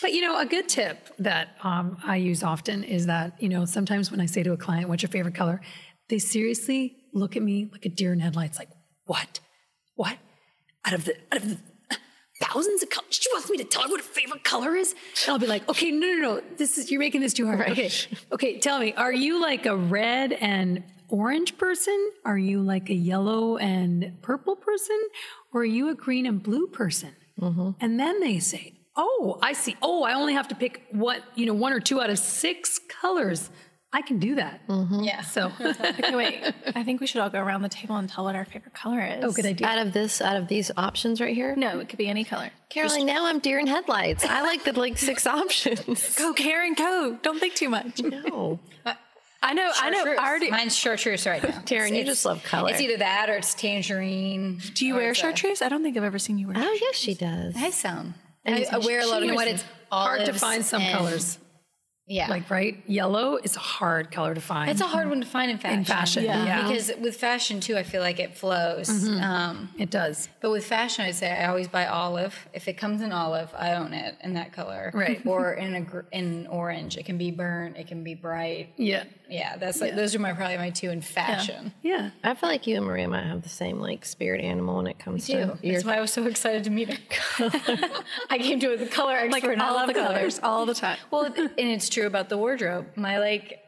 [0.00, 3.64] But you know, a good tip that um, I use often is that you know
[3.64, 5.60] sometimes when I say to a client, "What's your favorite color?"
[6.08, 8.68] they seriously look at me like a deer in headlights, like,
[9.06, 9.40] "What?
[9.96, 10.18] What?
[10.84, 11.58] Out of the out of the
[12.40, 13.14] thousands of colors.
[13.14, 14.94] She wants me to tell her what her favorite color is.
[15.24, 16.42] And I'll be like, okay, no, no, no.
[16.56, 17.70] This is you're making this too hard.
[17.70, 17.90] Okay,
[18.32, 18.58] okay.
[18.58, 22.10] Tell me, are you like a red and orange person?
[22.24, 25.00] Are you like a yellow and purple person?
[25.52, 27.14] Or are you a green and blue person?
[27.40, 27.70] Mm-hmm.
[27.80, 29.76] And then they say, oh, I see.
[29.82, 32.80] Oh, I only have to pick what you know, one or two out of six
[33.00, 33.50] colors.
[33.94, 34.66] I can do that.
[34.66, 35.04] Mm-hmm.
[35.04, 35.20] Yeah.
[35.22, 36.42] So, Okay, wait.
[36.74, 39.00] I think we should all go around the table and tell what our favorite color
[39.00, 39.22] is.
[39.24, 39.66] oh, good idea.
[39.68, 42.50] Out of this, out of these options right here, No, it could be any color.
[42.70, 43.06] Caroline.
[43.06, 44.24] Now I'm deer in headlights.
[44.24, 46.16] I like the like six options.
[46.16, 47.16] Go, Karen, go.
[47.22, 48.02] Don't think too much.
[48.02, 48.58] No,
[49.42, 50.04] I know, I know.
[50.18, 50.50] I already.
[50.50, 51.60] Mine's chartreuse right now.
[51.60, 52.70] Taryn, you just love color.
[52.70, 54.60] It's either that or it's tangerine.
[54.74, 55.62] Do you wear it's a- chartreuse?
[55.62, 56.56] I don't think I've ever seen you wear.
[56.58, 57.54] oh yes, she does.
[57.56, 58.14] I some.
[58.44, 59.24] And I, I wear a lot of.
[59.24, 59.48] You know what?
[59.48, 61.38] It's hard to find some and- colors.
[62.06, 62.28] Yeah.
[62.28, 62.82] Like, right?
[62.86, 64.70] Yellow is a hard color to find.
[64.70, 65.78] it's a hard one to find in fashion.
[65.78, 66.44] In fashion, Yeah.
[66.44, 66.68] yeah.
[66.68, 68.90] Because with fashion too, I feel like it flows.
[69.08, 70.28] Um, It does.
[70.42, 72.46] but with fashion, I'd say I always buy olive.
[72.52, 74.90] If it comes in olive, I own it in that color.
[74.92, 75.24] Right.
[75.24, 76.98] Or in a gr- in orange.
[76.98, 77.78] It can be burnt.
[77.78, 78.74] It can be bright.
[78.76, 79.04] Yeah.
[79.28, 81.72] Yeah, that's like those are my probably my two in fashion.
[81.82, 82.10] Yeah.
[82.22, 84.98] I feel like you and Maria might have the same like spirit animal when it
[84.98, 85.32] comes too.
[85.32, 85.74] to your.
[85.74, 86.98] That's why I was so excited to meet her.
[88.30, 89.32] I came to it with a color expert.
[89.32, 90.98] Like and I all love the colors, all the time.
[91.10, 92.86] Well, and it's true about the wardrobe.
[92.96, 93.60] My like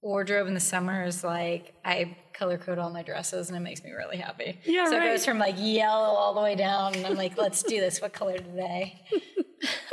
[0.00, 3.84] wardrobe in the summer is like I color code all my dresses, and it makes
[3.84, 4.58] me really happy.
[4.64, 5.06] Yeah, so right.
[5.06, 8.00] it goes from like yellow all the way down, and I'm like, let's do this.
[8.00, 9.00] What color today?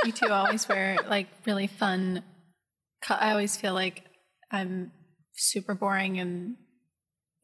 [0.05, 0.27] Me too.
[0.27, 2.23] I always wear like really fun.
[3.01, 4.03] Co- I always feel like
[4.51, 4.91] I'm
[5.35, 6.55] super boring and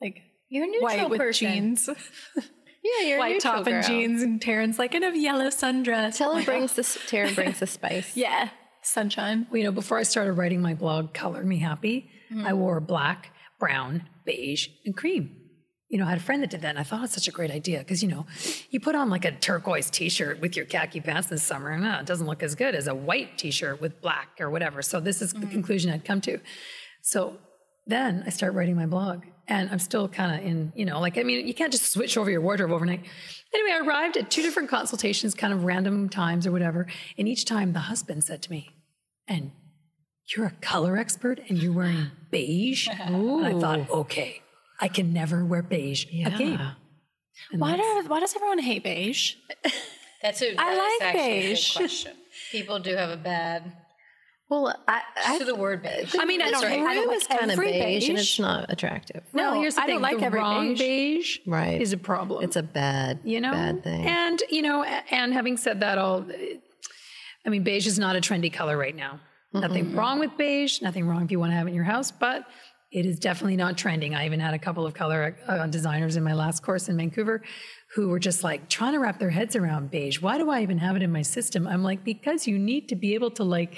[0.01, 0.17] like
[0.49, 1.51] You're a neutral white with person.
[1.53, 1.89] jeans,
[2.83, 3.73] yeah, you're a white neutral top girl.
[3.75, 6.17] and jeans, and Taryn's like in a yellow sundress.
[6.17, 6.97] Tell him brings this.
[7.09, 8.15] Taryn brings the spice.
[8.15, 8.49] yeah,
[8.81, 9.47] sunshine.
[9.49, 12.47] Well, you know, before I started writing my blog, Color Me Happy, Mm-hmm.
[12.47, 13.29] I wore black,
[13.59, 15.35] brown, beige, and cream.
[15.89, 17.31] You know, I had a friend that did that, and I thought it's such a
[17.31, 18.25] great idea because, you know,
[18.71, 21.85] you put on like a turquoise t shirt with your khaki pants this summer, and
[21.85, 24.81] uh, it doesn't look as good as a white t shirt with black or whatever.
[24.81, 25.41] So, this is Mm-hmm.
[25.41, 26.39] the conclusion I'd come to.
[27.07, 27.37] So,
[27.85, 31.19] then I start writing my blog, and I'm still kind of in, you know, like,
[31.19, 33.01] I mean, you can't just switch over your wardrobe overnight.
[33.53, 37.45] Anyway, I arrived at two different consultations, kind of random times or whatever, and each
[37.45, 38.71] time the husband said to me,
[39.27, 39.51] and
[40.35, 42.87] you're a color expert and you're wearing beige.
[42.87, 44.41] And I thought, okay,
[44.81, 46.59] I can never wear beige again.
[47.51, 49.35] And Why that's- do why does everyone hate beige?
[50.23, 50.55] That's a.
[50.59, 51.77] I that's like actually a good beige.
[51.77, 52.13] question.
[52.51, 53.73] People do have a bad
[54.49, 56.15] Well, I, I to the word beige.
[56.19, 56.79] I mean, I the don't hate.
[56.81, 59.23] I room don't is like kind of every beige, and it's not attractive.
[59.33, 60.79] no, No, here's the I thing: don't like the every wrong beige.
[60.79, 61.81] beige, Right.
[61.81, 62.43] is a problem.
[62.43, 64.05] It's a bad, you know, bad thing.
[64.05, 66.25] And you know, and having said that, all,
[67.45, 69.19] I mean, beige is not a trendy color right now.
[69.53, 70.81] Nothing wrong with beige.
[70.81, 72.43] Nothing wrong if you want to have it in your house, but
[72.91, 74.13] it is definitely not trending.
[74.13, 77.41] I even had a couple of color uh, designers in my last course in Vancouver
[77.95, 80.19] who were just like trying to wrap their heads around beige.
[80.21, 81.65] Why do I even have it in my system?
[81.67, 83.77] I'm like, because you need to be able to like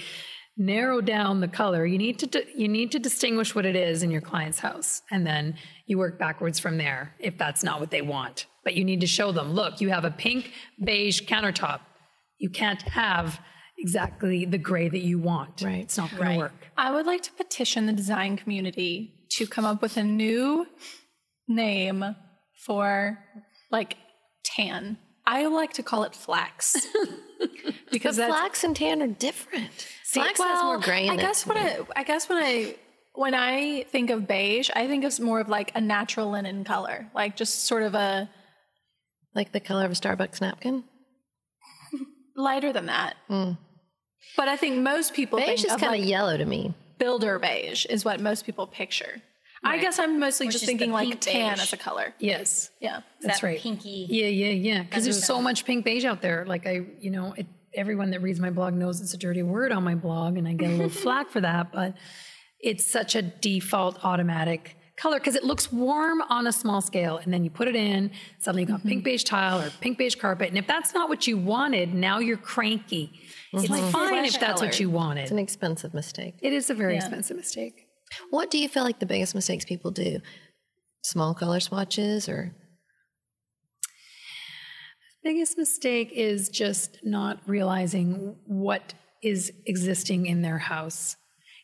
[0.57, 1.85] narrow down the color.
[1.85, 5.25] You need to you need to distinguish what it is in your client's house, and
[5.25, 5.55] then
[5.85, 8.45] you work backwards from there if that's not what they want.
[8.63, 10.51] But you need to show them, look, you have a pink
[10.83, 11.79] beige countertop.
[12.39, 13.39] You can't have
[13.79, 15.61] exactly the gray that you want.
[15.61, 15.79] Right.
[15.83, 16.33] It's not going Right.
[16.33, 16.67] to work.
[16.77, 20.65] I would like to petition the design community to come up with a new
[21.47, 22.03] name
[22.65, 23.19] for
[23.71, 23.95] like
[24.43, 24.97] tan.
[25.25, 26.75] I like to call it flax
[27.91, 29.87] because flax and tan are different.
[30.13, 31.19] Flax has more gray in I it.
[31.19, 31.57] guess to when.
[31.57, 32.75] I, I guess when I
[33.13, 37.09] when I think of beige, I think of more of like a natural linen color,
[37.15, 38.29] like just sort of a
[39.33, 40.83] like the color of a Starbucks napkin.
[42.35, 43.15] lighter than that.
[43.27, 43.51] Hmm.
[44.35, 46.73] But I think most people Beige think is kind of like yellow to me.
[46.99, 49.21] builder beige is what most people picture.
[49.63, 51.63] I guess I'm mostly Which just thinking like tan beige.
[51.63, 52.13] as a color.
[52.19, 52.69] Yes.
[52.79, 53.01] Yeah.
[53.21, 53.59] That's that right.
[53.59, 54.05] pinky.
[54.09, 54.83] Yeah, yeah, yeah.
[54.83, 56.45] Because there's so much pink beige out there.
[56.45, 59.71] Like I, you know, it, everyone that reads my blog knows it's a dirty word
[59.71, 61.71] on my blog, and I get a little flack for that.
[61.71, 61.95] But
[62.59, 67.33] it's such a default automatic color because it looks warm on a small scale, and
[67.33, 68.11] then you put it in.
[68.39, 69.03] Suddenly, you got pink mm-hmm.
[69.03, 72.37] beige tile or pink beige carpet, and if that's not what you wanted, now you're
[72.37, 73.11] cranky.
[73.53, 73.91] It's mm-hmm.
[73.91, 74.79] fine Flesh if that's what colored.
[74.79, 74.89] you
[75.23, 76.35] It's an expensive mistake.
[76.41, 77.87] It is a very expensive mistake.
[78.29, 80.19] What do you feel like the biggest mistakes people do?
[81.01, 82.55] Small color swatches or
[85.27, 91.17] biggest mistake is just not realizing what is existing in their house.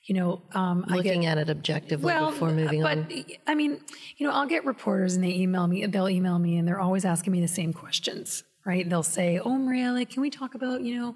[0.05, 3.25] You know, um, I get looking at it objectively before moving but, on?
[3.47, 3.79] I mean,
[4.17, 7.05] you know, I'll get reporters and they email me, they'll email me and they're always
[7.05, 8.89] asking me the same questions, right?
[8.89, 11.15] They'll say, Oh, Maria, like, can we talk about, you know,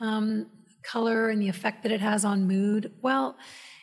[0.00, 0.46] um,
[0.84, 2.92] color and the effect that it has on mood?
[3.02, 3.36] Well,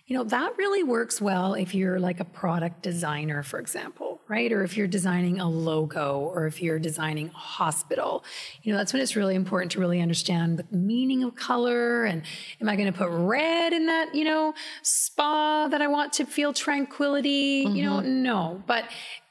[0.07, 4.21] you know, that really works well if you're like a product designer, for example.
[4.27, 4.51] right?
[4.51, 8.23] Or if you're designing a logo or if you're designing a hospital,
[8.63, 12.23] you know, that's when it's really important to really understand the meaning of color and
[12.59, 16.25] am I going to put red in that, you know, spa that I want to
[16.25, 17.65] feel tranquility?
[17.67, 18.23] You know, mm-hmm.
[18.23, 18.63] no.
[18.65, 18.85] But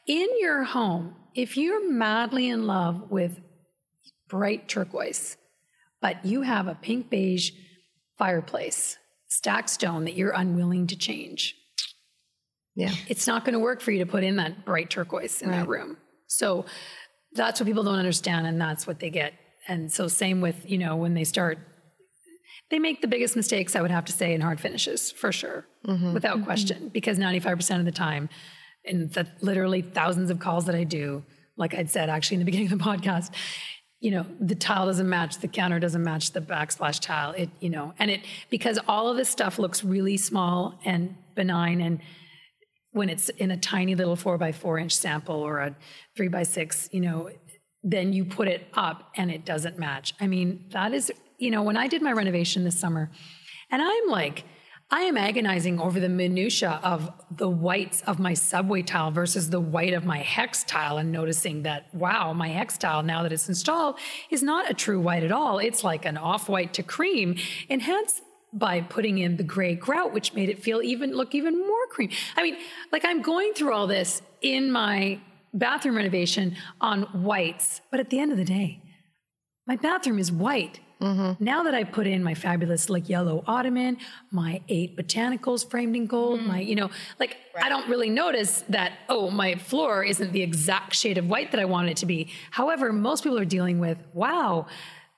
[0.07, 3.41] in your home, if you're madly in love with
[4.29, 5.37] bright turquoise,
[6.01, 7.51] but you have a pink beige
[8.19, 8.99] fireplace,
[9.35, 11.57] stacked stone that you're unwilling to change,
[12.77, 12.93] Yeah.
[13.09, 15.69] it's not going to work for you to put in that bright turquoise in that
[15.69, 15.97] room.
[16.29, 16.65] So
[17.33, 19.35] that's what people don't understand, and that's what they get.
[19.67, 21.59] And so same with you know when they start,
[22.71, 25.67] they make the biggest mistakes I would have to say in hard finishes for sure,
[25.87, 26.15] mm-hmm.
[26.15, 26.45] without mm-hmm.
[26.45, 28.29] question, because ninety five percent of the time,
[28.85, 31.25] in the literally thousands of calls that I do,
[31.57, 33.31] like I'd said actually in the beginning of the podcast.
[34.05, 37.33] You know, the tile doesn't match, the counter doesn't match the backsplash tile.
[37.33, 41.81] It, you know, and it because all of this stuff looks really small and benign
[41.81, 42.01] and
[42.93, 45.77] when it's in a tiny little four by four inch sample or a
[46.17, 47.29] three by six, you know,
[47.83, 50.15] then you put it up and it doesn't match.
[50.21, 53.11] I mean, that is, you know, when I did my renovation this summer,
[53.71, 54.45] and I'm like,
[54.91, 59.61] I am agonizing over the minutia of the whites of my subway tile versus the
[59.61, 63.49] white of my hex tile and noticing that wow, my hex tile now that it's
[63.49, 63.99] installed
[64.31, 65.59] is not a true white at all.
[65.59, 67.37] It's like an off-white to cream,
[67.69, 68.23] enhanced
[68.53, 72.11] by putting in the gray grout, which made it feel even look even more cream.
[72.37, 72.57] I mean,
[72.93, 75.21] like I'm going through all this in my
[75.53, 78.81] bathroom renovation on whites, but at the end of the day,
[79.67, 80.79] my bathroom is white.
[81.01, 81.45] Mm-hmm.
[81.45, 83.99] Now that I put in my fabulous like yellow ottoman,
[84.31, 86.49] my eight botanicals framed in gold, mm-hmm.
[86.49, 90.95] my you know like I don't really notice that oh my floor isn't the exact
[90.95, 92.31] shade of white that I want it to be.
[92.51, 94.67] However, most people are dealing with wow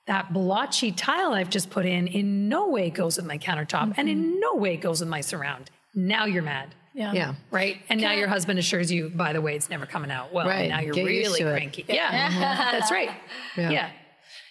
[0.07, 4.09] that blotchy tile I've just put in in no way goes with my countertop and
[4.09, 4.39] in mm-hmm.
[4.39, 5.69] no way goes with my surround.
[5.93, 6.73] Now you're mad.
[6.93, 7.13] Yeah.
[7.13, 7.35] Yeah.
[7.51, 7.77] Right.
[7.89, 10.33] And now your husband assures you, by the way, it's never coming out.
[10.33, 10.67] Well, Right.
[10.67, 11.51] now you're Get really to it.
[11.51, 11.85] cranky.
[11.87, 12.71] Yeah.
[12.71, 13.11] That's right.
[13.55, 13.69] Yeah.
[13.69, 13.89] yeah.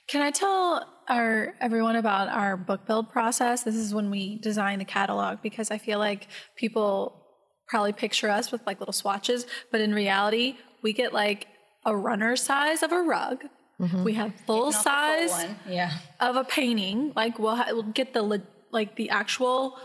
[0.07, 3.63] Can I tell our everyone about our book build process?
[3.63, 7.23] This is when we design the catalog because I feel like people
[7.69, 11.47] probably picture us with like little swatches, but in reality, we get like
[11.85, 13.45] a runner size of a rug.
[13.81, 14.05] Mm-hmm.
[14.05, 15.33] We have full size
[15.69, 15.93] Yeah.
[16.21, 17.13] of a painting.
[17.15, 18.43] Like we'll, ha- we'll get the li-
[18.73, 19.77] like the actual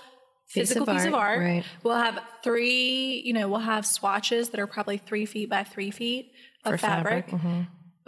[0.54, 1.40] Piece physical of piece of art, art.
[1.46, 1.64] right.
[1.84, 3.22] We'll have three.
[3.26, 6.32] You know, we'll have swatches that are probably three feet by three feet
[6.66, 7.42] of For fabric, fabric.
[7.42, 7.62] Mm-hmm.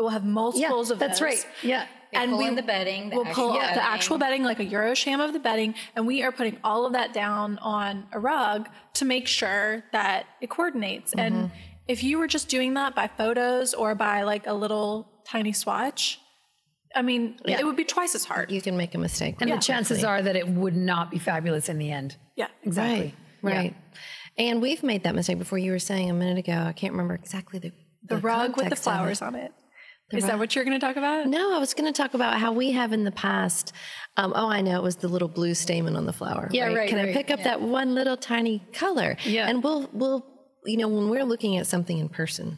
[0.04, 1.26] We'll have multiples of That's those.
[1.26, 1.48] right.
[1.64, 1.88] Yeah.
[2.12, 3.10] and we, in the bedding.
[3.10, 5.74] The We'll pull actual up the actual bedding, like a Euro sham of the bedding,
[5.96, 10.26] and we are putting all of that down on a rug to make sure that
[10.42, 11.14] it coordinates.
[11.18, 11.56] And Mm-hmm.
[11.88, 16.20] if you were just doing that by photos or by like a little tiny swatch,
[16.96, 18.52] I mean, it would be twice as hard.
[18.52, 19.38] You can make a mistake.
[19.42, 22.18] And the chances are that it would not be fabulous in the end.
[22.36, 23.16] yeah, Exactly.
[23.42, 23.56] Right.
[23.56, 23.76] Right.
[24.38, 25.58] And we've made that mistake before.
[25.58, 26.54] You were saying a minute ago.
[26.54, 27.72] I can't remember exactly the
[28.08, 28.84] the, rug with the context it.
[28.84, 29.52] flowers on it.
[30.18, 31.28] Is that what you're going to talk about?
[31.28, 33.74] No, I was going to talk about how we have in the past.
[34.18, 36.50] Um, oh, I know it was the little blue stamen on the flower.
[36.52, 39.18] Yeah, right, Can I pick up that one little tiny color?
[39.26, 39.48] Yeah.
[39.48, 40.26] And we'll we'll
[40.66, 42.58] you know when we're looking at something in person,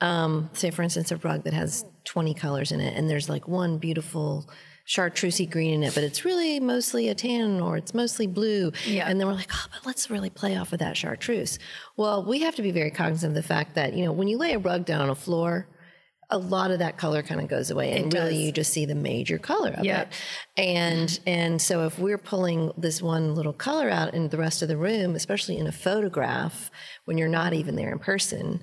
[0.00, 3.48] um, say for instance a rug that has twenty colors in it, and there's like
[3.48, 4.48] one beautiful
[4.86, 8.70] chartreusey green in it, but it's really mostly a tan or it's mostly blue.
[8.86, 9.08] Yeah.
[9.08, 11.58] And then we're like, oh, but let's really play off of that chartreuse.
[11.96, 14.36] Well, we have to be very cognizant of the fact that you know when you
[14.36, 15.68] lay a rug down on a floor
[16.30, 18.94] a lot of that color kind of goes away and really you just see the
[18.94, 20.02] major color of Yeah.
[20.02, 20.08] it
[20.56, 24.68] and and so if we're pulling this one little color out in the rest of
[24.68, 26.70] the room especially in a photograph
[27.04, 28.60] when you're not even there in person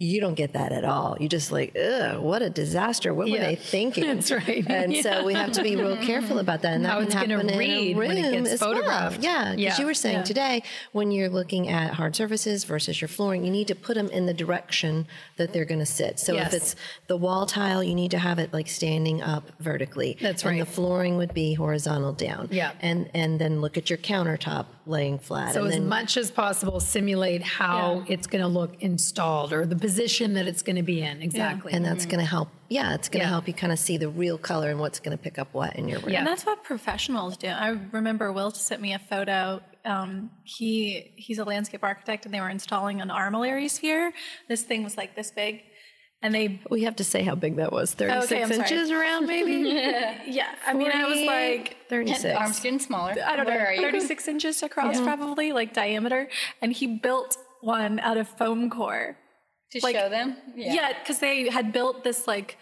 [0.00, 1.16] you don't get that at all.
[1.20, 3.14] You just like, ugh, what a disaster.
[3.14, 4.02] What were they thinking?
[4.14, 4.64] That's right.
[4.68, 6.74] And so we have to be real careful about that.
[6.74, 7.56] And that How can it's happen in a
[7.96, 8.74] room it as well.
[9.20, 9.78] Yeah, because Yeah.
[9.78, 10.22] you were saying Yeah.
[10.24, 14.08] today when you're looking at hard surfaces versus your flooring, you need to put them
[14.10, 16.18] in the direction that they're going to sit.
[16.18, 16.48] So Yes.
[16.52, 16.76] if it's
[17.06, 20.18] the wall tile, you need to have it like standing up vertically.
[20.20, 20.58] That's And right.
[20.58, 22.48] the flooring would be horizontal down.
[22.50, 22.72] Yeah.
[22.82, 25.54] And and then look at your countertop laying flat.
[25.54, 29.64] So and as then, much as possible, simulate how it's going to look installed or
[29.64, 31.20] the position that it's going to be in.
[31.22, 31.72] Exactly.
[31.74, 32.48] and that's going to help.
[32.68, 33.30] Yeah, it's going to Yeah.
[33.36, 35.76] help you kind of see the real color and what's going to pick up what
[35.76, 36.10] in your room.
[36.10, 36.18] Yeah.
[36.20, 37.48] And that's what professionals do.
[37.48, 39.60] I remember Will sent me a photo.
[39.84, 44.12] Um, he he's a landscape architect, and they were installing an armillary sphere.
[44.48, 45.60] This thing was like this big,
[46.22, 47.92] and they We have to say how big that was.
[47.92, 48.60] 36 Okay, I'm sorry.
[48.62, 49.52] inches around, maybe?
[50.38, 50.54] yeah.
[50.66, 52.22] I mean, I was like 36.
[52.22, 53.10] The arm's getting smaller.
[53.12, 56.22] I don't know, Where are 36 inches across probably, like diameter,
[56.62, 59.18] and he built one out of foam core.
[59.80, 60.36] To like- show them?
[60.56, 62.58] Yeah, because they had built this like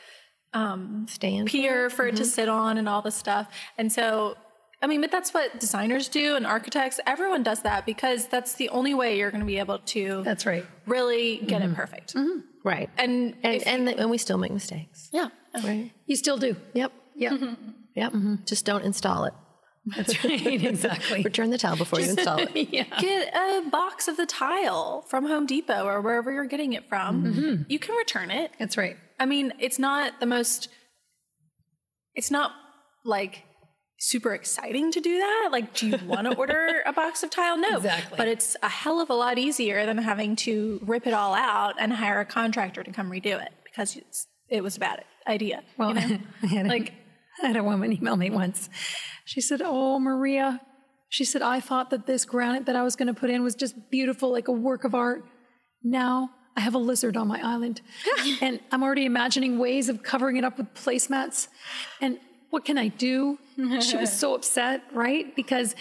[0.54, 1.48] um, Stand.
[1.48, 2.14] pier for Mm-hmm.
[2.14, 3.48] it to sit on and all this stuff.
[3.78, 4.36] And so
[4.84, 6.98] I mean, but that's what designers do and architects.
[7.06, 10.44] Everyone does that because that's the only way you're going to be able to That's
[10.44, 10.66] right.
[10.86, 12.16] really get it perfect.
[12.64, 12.90] Right.
[12.98, 15.08] And And if- and, and we still make mistakes.
[15.12, 15.92] yeah, Right.
[16.06, 16.56] You still do.
[16.74, 16.92] Yep.
[17.14, 17.54] Yeah.
[17.94, 18.12] Yep.
[18.46, 19.34] Just don't install it.
[19.96, 20.64] That's right.
[20.64, 21.22] Exactly.
[21.22, 22.68] Return the tile before you install it.
[22.72, 22.84] yeah.
[23.00, 27.24] get a box of the tile from Home Depot or wherever you're getting it from.
[27.24, 27.62] Mm-hmm.
[27.68, 28.52] You can return it.
[28.58, 28.96] That's right.
[29.18, 30.68] I mean, it's not the most,
[32.14, 32.52] it's not
[33.04, 33.42] like
[33.98, 35.48] super exciting to do that.
[35.52, 37.58] Like, do you want to order a box of tile?
[37.58, 37.76] No.
[37.78, 38.16] Exactly.
[38.16, 41.74] But it's a hell of a lot easier than having to rip it all out
[41.80, 45.62] and hire a contractor to come redo it because it's, it was a bad idea.
[45.76, 46.18] Well, you know?
[46.42, 46.92] I had a- like,
[47.42, 48.68] I had a woman email me once.
[49.24, 50.60] She said, Oh, Maria,
[51.08, 53.54] she said, I thought that this granite that I was going to put in was
[53.54, 55.24] just beautiful, like a work of art.
[55.82, 57.80] Now I have a lizard on my island.
[58.40, 61.48] and I'm already imagining ways of covering it up with placemats.
[62.00, 62.18] And
[62.50, 63.38] what can I do?
[63.80, 65.34] She was so upset, right?
[65.34, 65.74] Because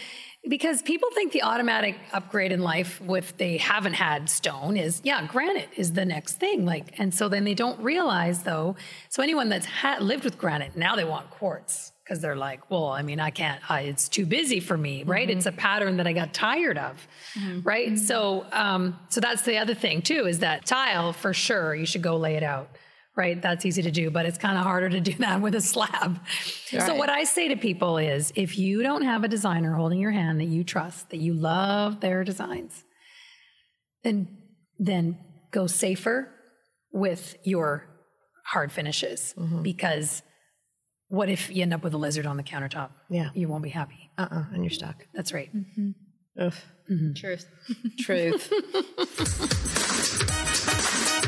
[0.48, 5.26] because people think the automatic upgrade in life if they haven't had stone is yeah
[5.28, 8.76] granite is the next thing like and so then they don't realize though
[9.10, 12.88] so anyone that's ha- lived with granite now they want quartz because they're like well
[12.88, 15.30] i mean i can't I, it's too busy for me right?
[15.30, 15.60] It's a mm-hmm.
[15.60, 17.62] pattern that i got tired of mm-hmm.
[17.62, 17.90] right?
[17.90, 17.98] Mm-hmm.
[17.98, 22.02] So um so that's the other thing too is that tile for sure you should
[22.02, 22.70] go lay it out
[23.16, 23.42] right?
[23.42, 26.20] That's easy to do, but it's kind of harder to do that with a slab.
[26.66, 30.12] So, what I say to people is if you don't have a designer holding your
[30.12, 32.84] hand that you trust, that you love their designs,
[34.04, 34.28] then,
[34.80, 35.18] then
[35.52, 36.34] go safer
[36.92, 37.88] with your
[38.46, 40.24] hard finishes because
[41.08, 42.90] what if you end up with a lizard on the countertop?
[43.10, 43.30] Yeah.
[43.34, 44.10] You won't be happy.
[44.18, 45.06] Uh uh And you're stuck.
[45.14, 45.50] That's right.
[46.40, 46.54] Ugh.
[47.16, 47.46] Truth.
[48.00, 48.52] Truth.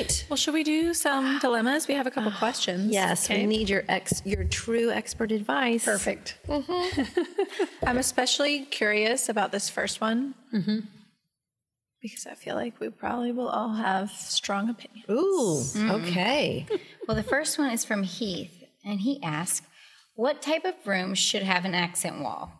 [0.00, 0.24] All right.
[0.30, 1.86] well, should we do some dilemmas?
[1.86, 2.92] We have a couple questions.
[3.00, 5.84] Yes, we need your ex your true expert advice.
[5.84, 6.38] Perfect.
[6.48, 7.64] Mm-hmm.
[7.86, 10.80] I'm especially curious about this first one mm-hmm.
[12.00, 15.06] because I feel like we probably will all have strong opinions.
[15.10, 15.78] Ooh.
[15.78, 15.90] Mm-hmm.
[15.90, 16.66] Okay.
[17.08, 19.66] Well, the first one is from Heath, and he asks,
[20.14, 22.52] What type of room should have an accent wall?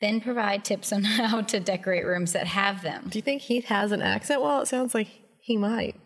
[0.00, 3.08] Then provide tips on how to decorate rooms that have them.
[3.08, 4.62] Do you think Heath has an accent wall?
[4.62, 5.08] It sounds like
[5.40, 5.96] he might.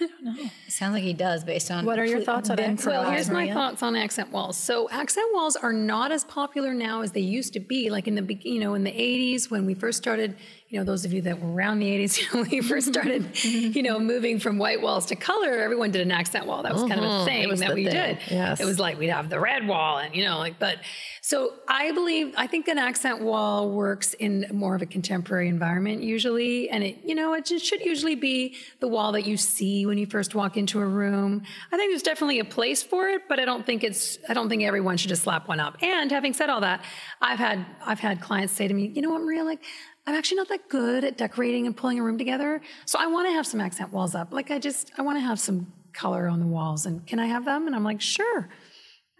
[0.00, 3.02] It sounds like he does based on What are your thoughts on accent Crowell.
[3.02, 3.54] Well, here's my Maria?
[3.54, 4.56] thoughts on accent walls.
[4.56, 7.90] So accent walls are not as popular now as they used to be.
[7.90, 10.36] Like in the you know in the 80s when we first started,
[10.74, 12.88] you know those of you that were around the 80s, you know, when we first
[12.88, 16.64] started, you know, moving from white walls to color, everyone did an accent wall.
[16.64, 18.18] That was kind of a thing that we thing, did.
[18.28, 18.58] yes.
[18.58, 20.78] It was like we'd have the red wall and you know like but
[21.20, 26.02] so I believe I think an accent wall works in more of a contemporary environment
[26.02, 29.86] usually and it you know it just should usually be the wall that you see
[29.86, 31.44] when you first walk into a room.
[31.70, 34.48] I think there's definitely a place for it, but I don't think it's I don't
[34.48, 35.76] think everyone should just slap one up.
[35.82, 36.84] And having said all that,
[37.20, 39.62] I've had I've had clients say to me, "You know what, Maria, like
[40.06, 42.60] I'm actually not that good at decorating and pulling a room together.
[42.84, 44.32] So I want to have some accent walls up.
[44.32, 47.26] Like I just I want to have some color on the walls and can I
[47.26, 48.48] have them?" And I'm like, "Sure."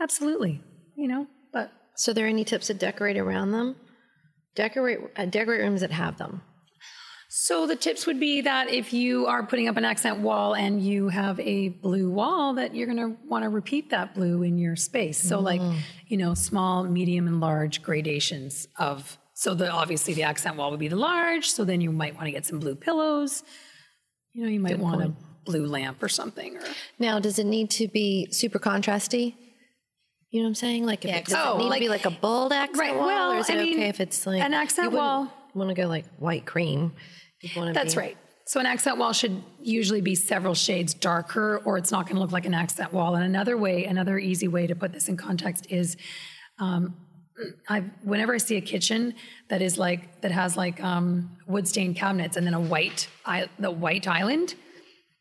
[0.01, 0.61] Absolutely.
[0.97, 3.77] You know, but So, are there any tips to decorate around them?
[4.55, 6.43] Decorate uh, decorate rooms that have them.
[7.37, 10.81] So the tips would be that if you are putting up an accent wall and
[10.81, 14.57] you have a blue wall, that you're going to want to repeat that blue in
[14.57, 15.19] your space.
[15.21, 15.61] So like,
[16.07, 19.19] you know, small, medium, and large gradations of.
[19.35, 21.51] So the obviously the accent wall would be the large.
[21.51, 23.43] So then you might want to get some blue pillows.
[24.33, 25.13] You know, you might want a
[25.45, 26.57] blue lamp or something.
[26.57, 26.63] Or
[26.99, 29.35] Now, does it need to be super contrasty?
[30.31, 30.87] You know what I'm saying?
[30.87, 32.79] Like, if Yeah, it, does oh, it need like- to be like a bold accent
[32.79, 35.25] Right, wall, well, or is it I mean, okay if it's like an accent wall-
[35.55, 36.93] You Want to go like white cream?
[37.55, 38.17] That's be- right.
[38.47, 42.21] So an accent wall should usually be several shades darker, or it's not going to
[42.21, 43.15] look like an accent wall.
[43.15, 45.97] And another way, another easy way to put this in context is,
[46.59, 46.97] um,
[47.69, 49.15] I whenever I see a kitchen
[49.49, 53.49] that is like that has like um, wood stained cabinets and then a white I,
[53.59, 54.55] the white island,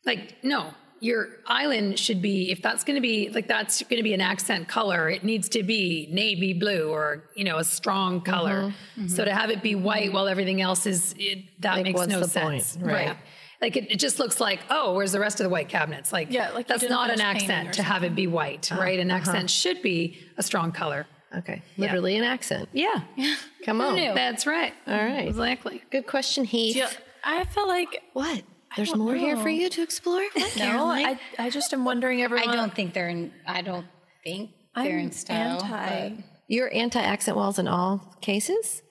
[0.04, 4.02] like no, your island should be if that's going to be like that's going to
[4.02, 8.20] be an accent color, it needs to be navy blue or you know a strong
[8.20, 8.62] color.
[8.62, 9.08] Mm-hmm, mm-hmm.
[9.08, 12.22] So to have it be white while everything else is it, that Like, makes no
[12.22, 12.86] sense, point?
[12.86, 13.16] Right.
[13.60, 16.12] Like it, it just looks like oh, where's the rest of the white cabinets?
[16.12, 18.70] Like Yeah, like that's didn't an finish painting or accent to have it be white,
[18.70, 18.98] uh-huh, right?
[19.00, 19.18] An uh-huh.
[19.18, 21.06] accent should be a strong color.
[21.38, 22.68] Okay, literally an accent.
[22.72, 23.34] Yeah, yeah.
[23.64, 23.96] Come on.
[23.96, 24.72] that's right.
[24.86, 25.26] All right.
[25.28, 25.82] exactly.
[25.90, 26.76] Good question, Heath.
[26.76, 26.90] Yeah,
[27.24, 28.42] I feel like What?
[28.76, 29.42] There's don't more here know.
[29.42, 30.22] for you to explore.
[30.34, 30.56] What?
[30.56, 30.86] no.
[30.90, 32.22] I, I just am wondering.
[32.22, 32.48] everyone.
[32.48, 33.32] I don't think they're in.
[33.46, 33.86] I don't
[34.24, 35.62] think they're I'm in style.
[35.62, 36.08] anti.
[36.16, 38.82] but- You're anti-accent walls in all cases.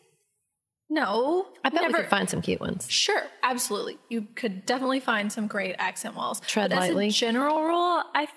[0.89, 1.87] No, I bet never.
[1.97, 2.85] we could find some cute ones.
[2.89, 3.97] Sure, absolutely.
[4.09, 6.39] You could definitely find some great accent walls.
[6.41, 7.07] Tread but lightly.
[7.07, 8.27] As a general rule, I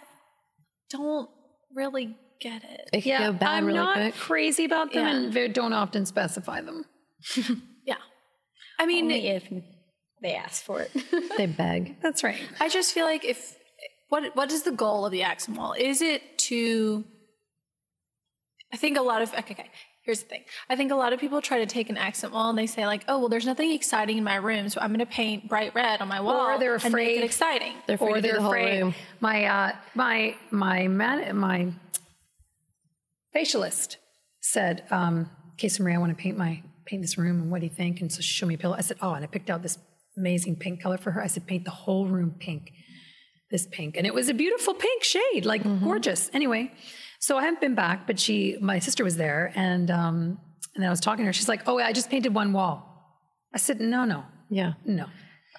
[0.90, 1.28] don't
[1.74, 2.88] really get it.
[2.92, 4.14] It Yeah, go bad I'm really not quick.
[4.14, 5.16] crazy about them Yeah.
[5.16, 6.84] and they don't often specify them.
[7.86, 7.96] Yeah.
[8.80, 9.44] I mean, Only if
[10.22, 10.90] they ask for it.
[11.36, 12.00] They beg.
[12.02, 12.40] That's right.
[12.60, 13.56] I just feel like if
[14.08, 15.72] what what is the goal of the accent wall?
[15.78, 17.04] Is it to
[18.72, 19.70] I think a lot of okay, okay,
[20.04, 20.42] here's the thing.
[20.68, 22.86] I think a lot of people try to take an accent wall and they say
[22.86, 25.74] like, "Oh, well there's nothing exciting in my room, so I'm going to paint bright
[25.74, 28.20] red on my wall or they're and make afraid- it exciting." They're afraid or to
[28.22, 28.80] do they're the whole afraid.
[28.82, 28.94] room.
[29.20, 31.72] My uh, my my man my
[33.36, 33.96] facialist
[34.40, 37.66] said, um, "Casey Marie, I want to paint my paint this room, and what do
[37.66, 38.76] you think?" And so she showed me a pillow.
[38.76, 39.78] I said, "Oh," and I picked out this
[40.16, 41.22] amazing pink color for her.
[41.22, 42.70] I said, "Paint the whole room pink."
[43.48, 46.30] This pink, and it was a beautiful pink shade, like gorgeous.
[46.32, 46.72] Anyway,
[47.20, 50.16] so I haven't been back, but she, my sister was there, and um,
[50.74, 51.32] and then I was talking to her.
[51.32, 52.74] She's like, "Oh, I just painted one wall."
[53.54, 54.72] I said, "No, no, Yeah.
[54.84, 55.06] no."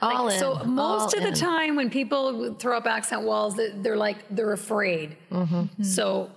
[0.02, 0.40] All Like, in.
[0.42, 1.34] So most all of the in.
[1.54, 5.16] time when people throw up accent walls, they- they're like they're afraid.
[5.32, 5.82] Mm-hmm.
[5.84, 6.30] So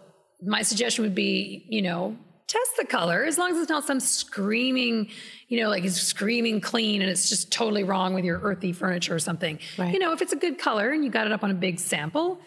[0.43, 2.16] my suggestion would be, you know,
[2.51, 5.09] test the color as long as it's not some screaming,
[5.49, 9.14] you know, like it's screaming clean and it's just totally wrong with your earthy furniture
[9.14, 9.59] or something.
[9.78, 9.93] Right.
[9.93, 11.78] You know, if it's a good color and you got it up on a big
[11.78, 12.41] sample,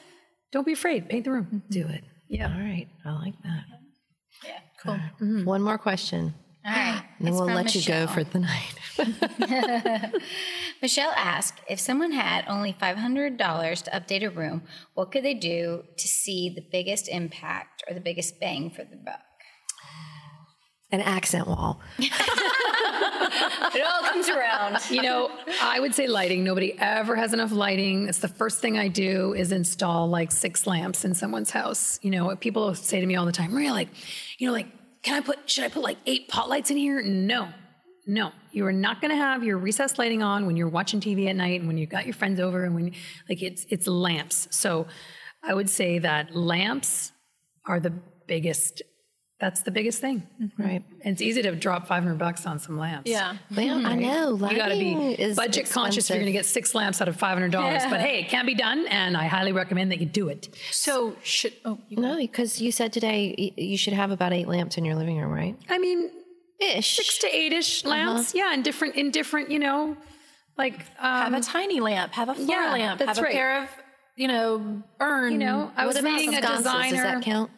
[0.51, 1.07] don't be afraid.
[1.07, 1.45] Paint the room.
[1.45, 1.57] Mm-hmm.
[1.69, 2.03] Do it.
[2.27, 2.53] Yeah.
[2.53, 2.87] All right.
[3.05, 3.63] I like that.
[4.45, 4.59] yeah.
[4.81, 4.93] Cool.
[4.95, 5.45] Mm-hmm.
[5.45, 6.33] One more question.
[6.65, 7.03] All right.
[7.17, 8.75] And then we'll from let you go for the night.
[10.81, 13.37] Michelle asked if someone had only $500
[13.83, 14.63] to update a room,
[14.93, 18.97] what could they do to see the biggest impact or the biggest bang for the
[18.97, 19.19] buck?
[20.91, 21.81] An accent wall.
[23.75, 24.77] It all comes around.
[24.89, 25.31] You know,
[25.61, 26.43] I would say lighting.
[26.43, 28.07] Nobody ever has enough lighting.
[28.07, 31.99] It's the first thing I do is install like six lamps in someone's house.
[32.01, 33.89] You know, people say to me all the time, Maria, like,
[34.37, 34.67] you know, like,
[35.01, 37.01] can I put, should I put like eight pot lights in here?
[37.01, 37.49] No,
[38.05, 38.31] no.
[38.51, 41.35] You are not going to have your recessed lighting on when you're watching TV at
[41.35, 42.91] night and when you've got your friends over and when,
[43.27, 44.47] like, it's, it's lamps.
[44.51, 44.85] So
[45.41, 47.12] I would say that lamps
[47.65, 47.93] are the
[48.27, 48.81] biggest,
[49.39, 50.27] that's the biggest thing.
[50.41, 50.61] Mm-hmm.
[50.61, 50.83] Right.
[51.01, 53.09] And it's easy to drop 500 bucks on some lamps.
[53.09, 53.37] Yeah.
[53.55, 54.01] Well, I mm-hmm.
[54.01, 54.49] know.
[54.49, 57.07] You got to be is budget conscious if you're going to get six lamps out
[57.07, 57.83] of five hundred dollars.
[57.89, 60.49] But hey, it can be done, and I highly recommend that you do it.
[60.71, 64.77] So should oh you No, because you said today you should have about eight lamps
[64.77, 65.57] in your living room, right?
[65.69, 66.09] I mean,
[66.59, 66.95] Ish.
[66.95, 67.89] six to eight-ish uh-huh.
[67.89, 69.97] lamps, yeah, in different, in different, you know,
[70.57, 73.21] like um, have a um, tiny lamp, have a floor yeah, lamp, that's have a
[73.21, 73.33] right.
[73.33, 73.69] pair of
[74.15, 75.33] you know earn.
[75.33, 75.71] you know.
[75.75, 76.57] I was reading a sconces?
[76.63, 76.89] designer.
[76.91, 77.51] Does that count?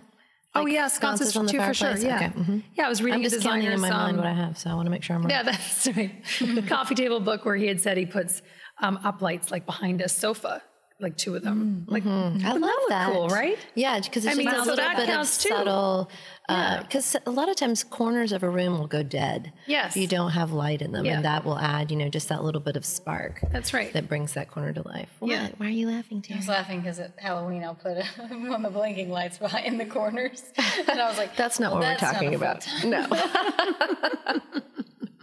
[0.58, 1.98] oh yeah, sconces, sconces too for sure.
[1.98, 2.64] Yeah, Okay, mhm.
[2.76, 2.86] yeah.
[2.86, 4.70] I was reading I'm a just counting in my mind um, what I have, so
[4.70, 5.32] I want to make sure I'm right.
[5.32, 6.24] Yeah, that's right.
[6.40, 8.42] The coffee table book where he had said he puts
[8.82, 10.62] um, up lights like behind a sofa,
[11.00, 11.86] like two of them.
[11.88, 12.46] Mm, like mm-hmm.
[12.46, 13.12] I love look that.
[13.12, 13.58] cool, right?
[13.76, 15.50] Yeah, because it's I mean, just a so little bit of too.
[15.50, 16.10] subtle.
[16.48, 19.52] Uh, because a lot of times corners of a room will go dead.
[19.66, 19.96] Yes.
[19.96, 21.16] if you don't have light in them, Yeah.
[21.16, 23.42] and that will add, you know, just that little bit of spark.
[23.52, 23.92] That's right.
[23.94, 25.10] That brings that corner to life.
[25.20, 25.32] What?
[25.32, 25.50] Yeah.
[25.58, 27.98] Why are you laughing, I was laughing because at Halloween I'll put
[28.30, 30.44] one of the blinking lights behind in the corners,
[30.88, 32.68] and I was like, That's not well, what we're talking about.
[32.86, 33.06] No.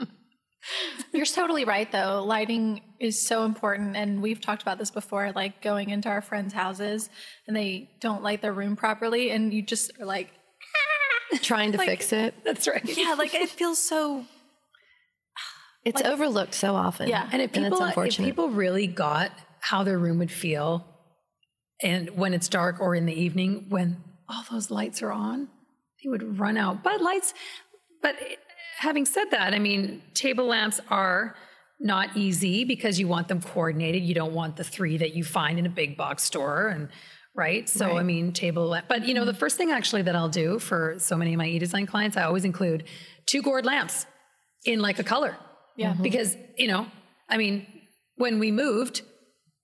[1.12, 2.24] You're totally right, though.
[2.24, 3.96] Lighting is so important.
[3.96, 7.10] And we've talked about this before, like going into our friends' houses
[7.46, 9.30] and they don't light their room properly.
[9.30, 10.30] And you just are like,
[11.34, 11.38] ah!
[11.42, 12.34] Trying to Like- fix it.
[12.44, 12.82] That's right.
[12.84, 14.24] yeah, like it feels so.
[15.84, 17.08] It's overlooked so often.
[17.08, 17.28] Yeah.
[17.32, 20.86] And if it's people, if people really got how their room would feel,
[21.82, 23.96] and when it's dark or in the evening, when
[24.28, 25.48] all those lights are on,
[26.02, 26.84] they would run out.
[26.84, 27.34] But lights,
[28.00, 28.14] but
[28.82, 31.36] having said that, I mean, table lamps are
[31.78, 34.02] not easy because you want them coordinated.
[34.02, 36.88] You don't want the three that you find in a big box store and
[37.34, 37.68] right.
[37.68, 38.86] So I mean, table lamp.
[38.88, 41.46] But you know, the first thing actually that I'll do for so many of my
[41.46, 42.84] e-design clients, I always include
[43.26, 44.04] two gourd lamps
[44.64, 45.36] in like a color.
[45.76, 45.94] Yeah.
[45.94, 46.86] Because, you know,
[47.28, 47.66] I mean,
[48.16, 49.02] when we moved,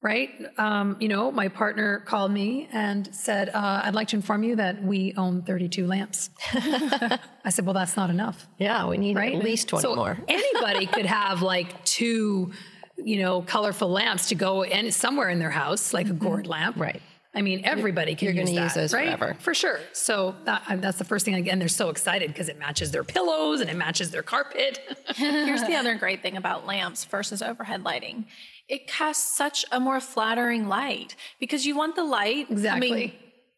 [0.00, 4.44] right, um, you know, my partner called me and said, uh, I'd like to inform
[4.44, 6.30] you that we own 32 lamps.
[6.52, 9.34] I said, well, that's not enough, yeah, we need right?
[9.34, 10.18] at least 20 so more.
[10.28, 12.52] anybody could have like two,
[12.96, 16.74] you know, colorful lamps to go and somewhere in their house, like a gourd lamp.
[16.74, 16.82] Mm-hmm.
[16.82, 17.02] Right.
[17.34, 19.04] I mean, everybody can you're use gonna use those right?
[19.04, 19.36] forever.
[19.40, 19.78] For sure.
[19.92, 21.34] So that, that's the first thing.
[21.34, 24.80] Again, they're so excited because it matches their pillows and it matches their carpet.
[25.14, 28.26] Here's the other great thing about lamps versus overhead lighting
[28.68, 32.88] it casts such a more flattering light because you want the light Exactly.
[32.88, 33.12] coming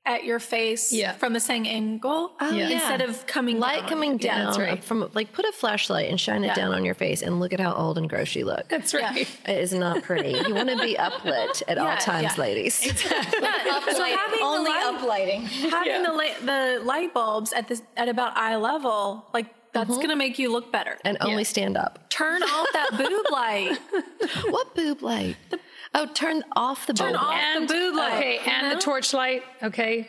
[0.07, 1.12] at your face Yeah.
[1.12, 2.70] from the same angle oh, Yeah.
[2.70, 3.89] instead of coming Light down.
[3.89, 4.82] coming Yeah, down that's right.
[4.82, 6.55] from like put a flashlight and shine it Yeah.
[6.55, 8.66] down on your face and look at how old and gross you look.
[8.70, 9.28] That's right.
[9.47, 10.31] It is not pretty.
[10.31, 12.43] You want to be uplit at all times, yeah.
[12.43, 12.81] ladies.
[13.61, 15.43] Yeah, so having only the light, uplighting.
[15.70, 20.01] having the light, the light bulbs at this at about eye level, like That's mm-hmm.
[20.01, 20.98] gonna make you look better.
[21.05, 22.09] and only stand up.
[22.10, 23.78] Turn off that boob light.
[24.51, 25.36] What boob light?
[25.51, 25.60] The,
[25.92, 27.06] Oh, turn off the boob light.
[27.06, 27.26] Turn bulb.
[27.26, 28.12] off and the boob light.
[28.12, 28.78] Okay, and the mm-hmm.
[28.78, 29.42] torchlight.
[29.62, 30.09] Okay,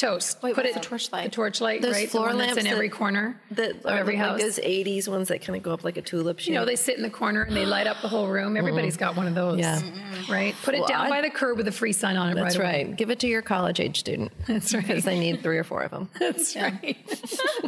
[0.00, 0.42] toast.
[0.42, 1.24] Wait, Put what's it the torchlight?
[1.24, 2.10] The torchlight, Those right?
[2.10, 3.40] floor the one that's lamps in every that- corner.
[3.50, 4.40] The, of every like house.
[4.40, 6.48] those 80s ones that kind of go up like a tulip shape.
[6.48, 8.56] You know, they sit in the corner and they light up the whole room.
[8.56, 9.58] Everybody's got one of those.
[9.58, 9.80] Yeah.
[10.28, 10.54] Right?
[10.62, 12.56] Put it Well, down I- by the curb with a free sign on it That's
[12.56, 12.94] right away.
[12.96, 14.32] Give it to your college age student.
[14.46, 14.86] That's right.
[14.86, 16.08] Because they need three or four of them.
[16.18, 16.96] That's right.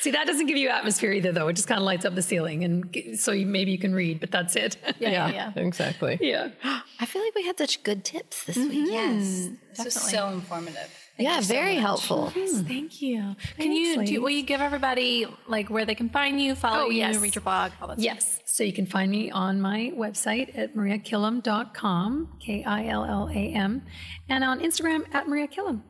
[0.00, 1.48] See, that doesn't give you atmosphere either, though.
[1.48, 4.20] It just kind of lights up the ceiling, and so you, maybe you can read,
[4.20, 4.76] but that's it.
[4.98, 5.52] Yeah, yeah, yeah.
[5.56, 6.18] exactly.
[6.20, 6.50] yeah.
[7.00, 8.70] I feel like we had such good tips this week.
[8.70, 8.86] Mm-hmm.
[8.92, 9.48] Yes.
[9.76, 11.01] This was so informative.
[11.22, 11.82] Thank Yeah, you so very much.
[11.82, 12.30] helpful.
[12.30, 12.62] Hmm.
[12.64, 13.36] Thank you.
[13.58, 14.10] Can you ladies.
[14.16, 14.22] do?
[14.22, 17.16] Will you give everybody like where they can find you, follow Oh, you, yes.
[17.18, 18.04] read your blog, all that stuff?
[18.04, 18.40] Yes.
[18.46, 23.52] So you can find me on my website at mariakillam.com, K I L L A
[23.54, 23.82] M,
[24.28, 25.82] and on Instagram at Maria Killam.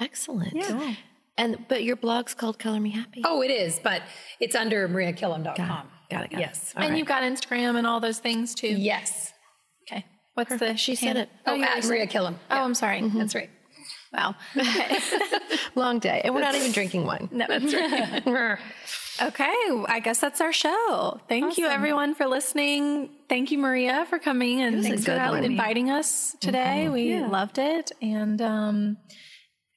[0.00, 0.54] Excellent.
[0.54, 0.94] Yeah.
[1.36, 3.22] And but your blog's called Color Me Happy.
[3.24, 4.02] Oh, it is, but
[4.40, 5.54] it's under mariakillam.com.
[5.54, 5.86] got it.
[6.10, 6.38] Got it.
[6.38, 6.74] Yes.
[6.76, 8.68] and you've got Instagram and all those things too.
[8.68, 9.32] Yes.
[9.90, 10.04] Okay.
[10.34, 10.76] What's the?
[10.76, 11.28] She said it.
[11.46, 12.10] Oh, oh, you at Maria it.
[12.10, 12.34] Killam.
[12.50, 13.00] Oh, I'm sorry.
[13.00, 13.18] Mm-hmm.
[13.18, 13.50] That's right.
[14.12, 14.34] Wow.
[14.56, 14.98] Okay.
[15.74, 16.20] Long day.
[16.24, 17.28] And we're not even drinking wine.
[17.32, 17.74] no, that's
[18.26, 18.58] right.
[19.22, 19.52] Okay,
[19.88, 21.20] I guess that's our show.
[21.28, 23.10] Thank you, everyone, for listening.
[23.28, 25.44] Thank you, Maria, for coming and thanks for good out- one.
[25.44, 26.88] inviting us today.
[26.88, 27.92] We loved it.
[28.00, 28.96] And um,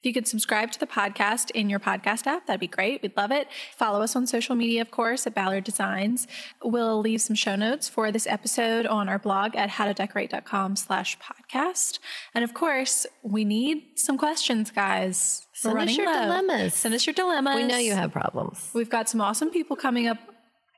[0.06, 3.02] you could subscribe to the podcast in your podcast app, that'd be great.
[3.02, 3.48] We'd love it.
[3.76, 6.26] Follow us on social media, of course, at Ballard Designs.
[6.62, 11.98] We'll leave some show notes for this episode on our blog at howtodecorate.com slash podcast.
[12.34, 15.46] And of course, we need some questions, guys.
[15.64, 16.22] We're Send us your low.
[16.22, 16.74] dilemmas.
[16.74, 17.56] Send us your dilemmas.
[17.56, 18.70] We know you have problems.
[18.74, 20.18] We've got some awesome people coming up,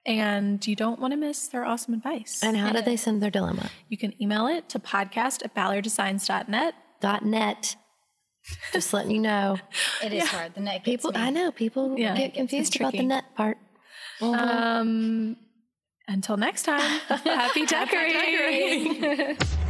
[0.07, 2.41] and you don't want to miss their awesome advice.
[2.43, 3.71] And how do they send their dilemma?
[3.89, 6.75] you can email it to podcast at ballarddesigns.net.
[7.23, 7.77] Net.
[8.73, 9.59] Just letting you know.
[10.05, 10.55] It is hard.
[10.55, 11.27] The neck gets People me.
[11.27, 12.17] I know people Yeah.
[12.17, 13.07] get confused about the tricky.
[13.07, 13.59] net part.
[14.21, 15.37] Um,
[16.07, 19.37] until next time, happy decorating.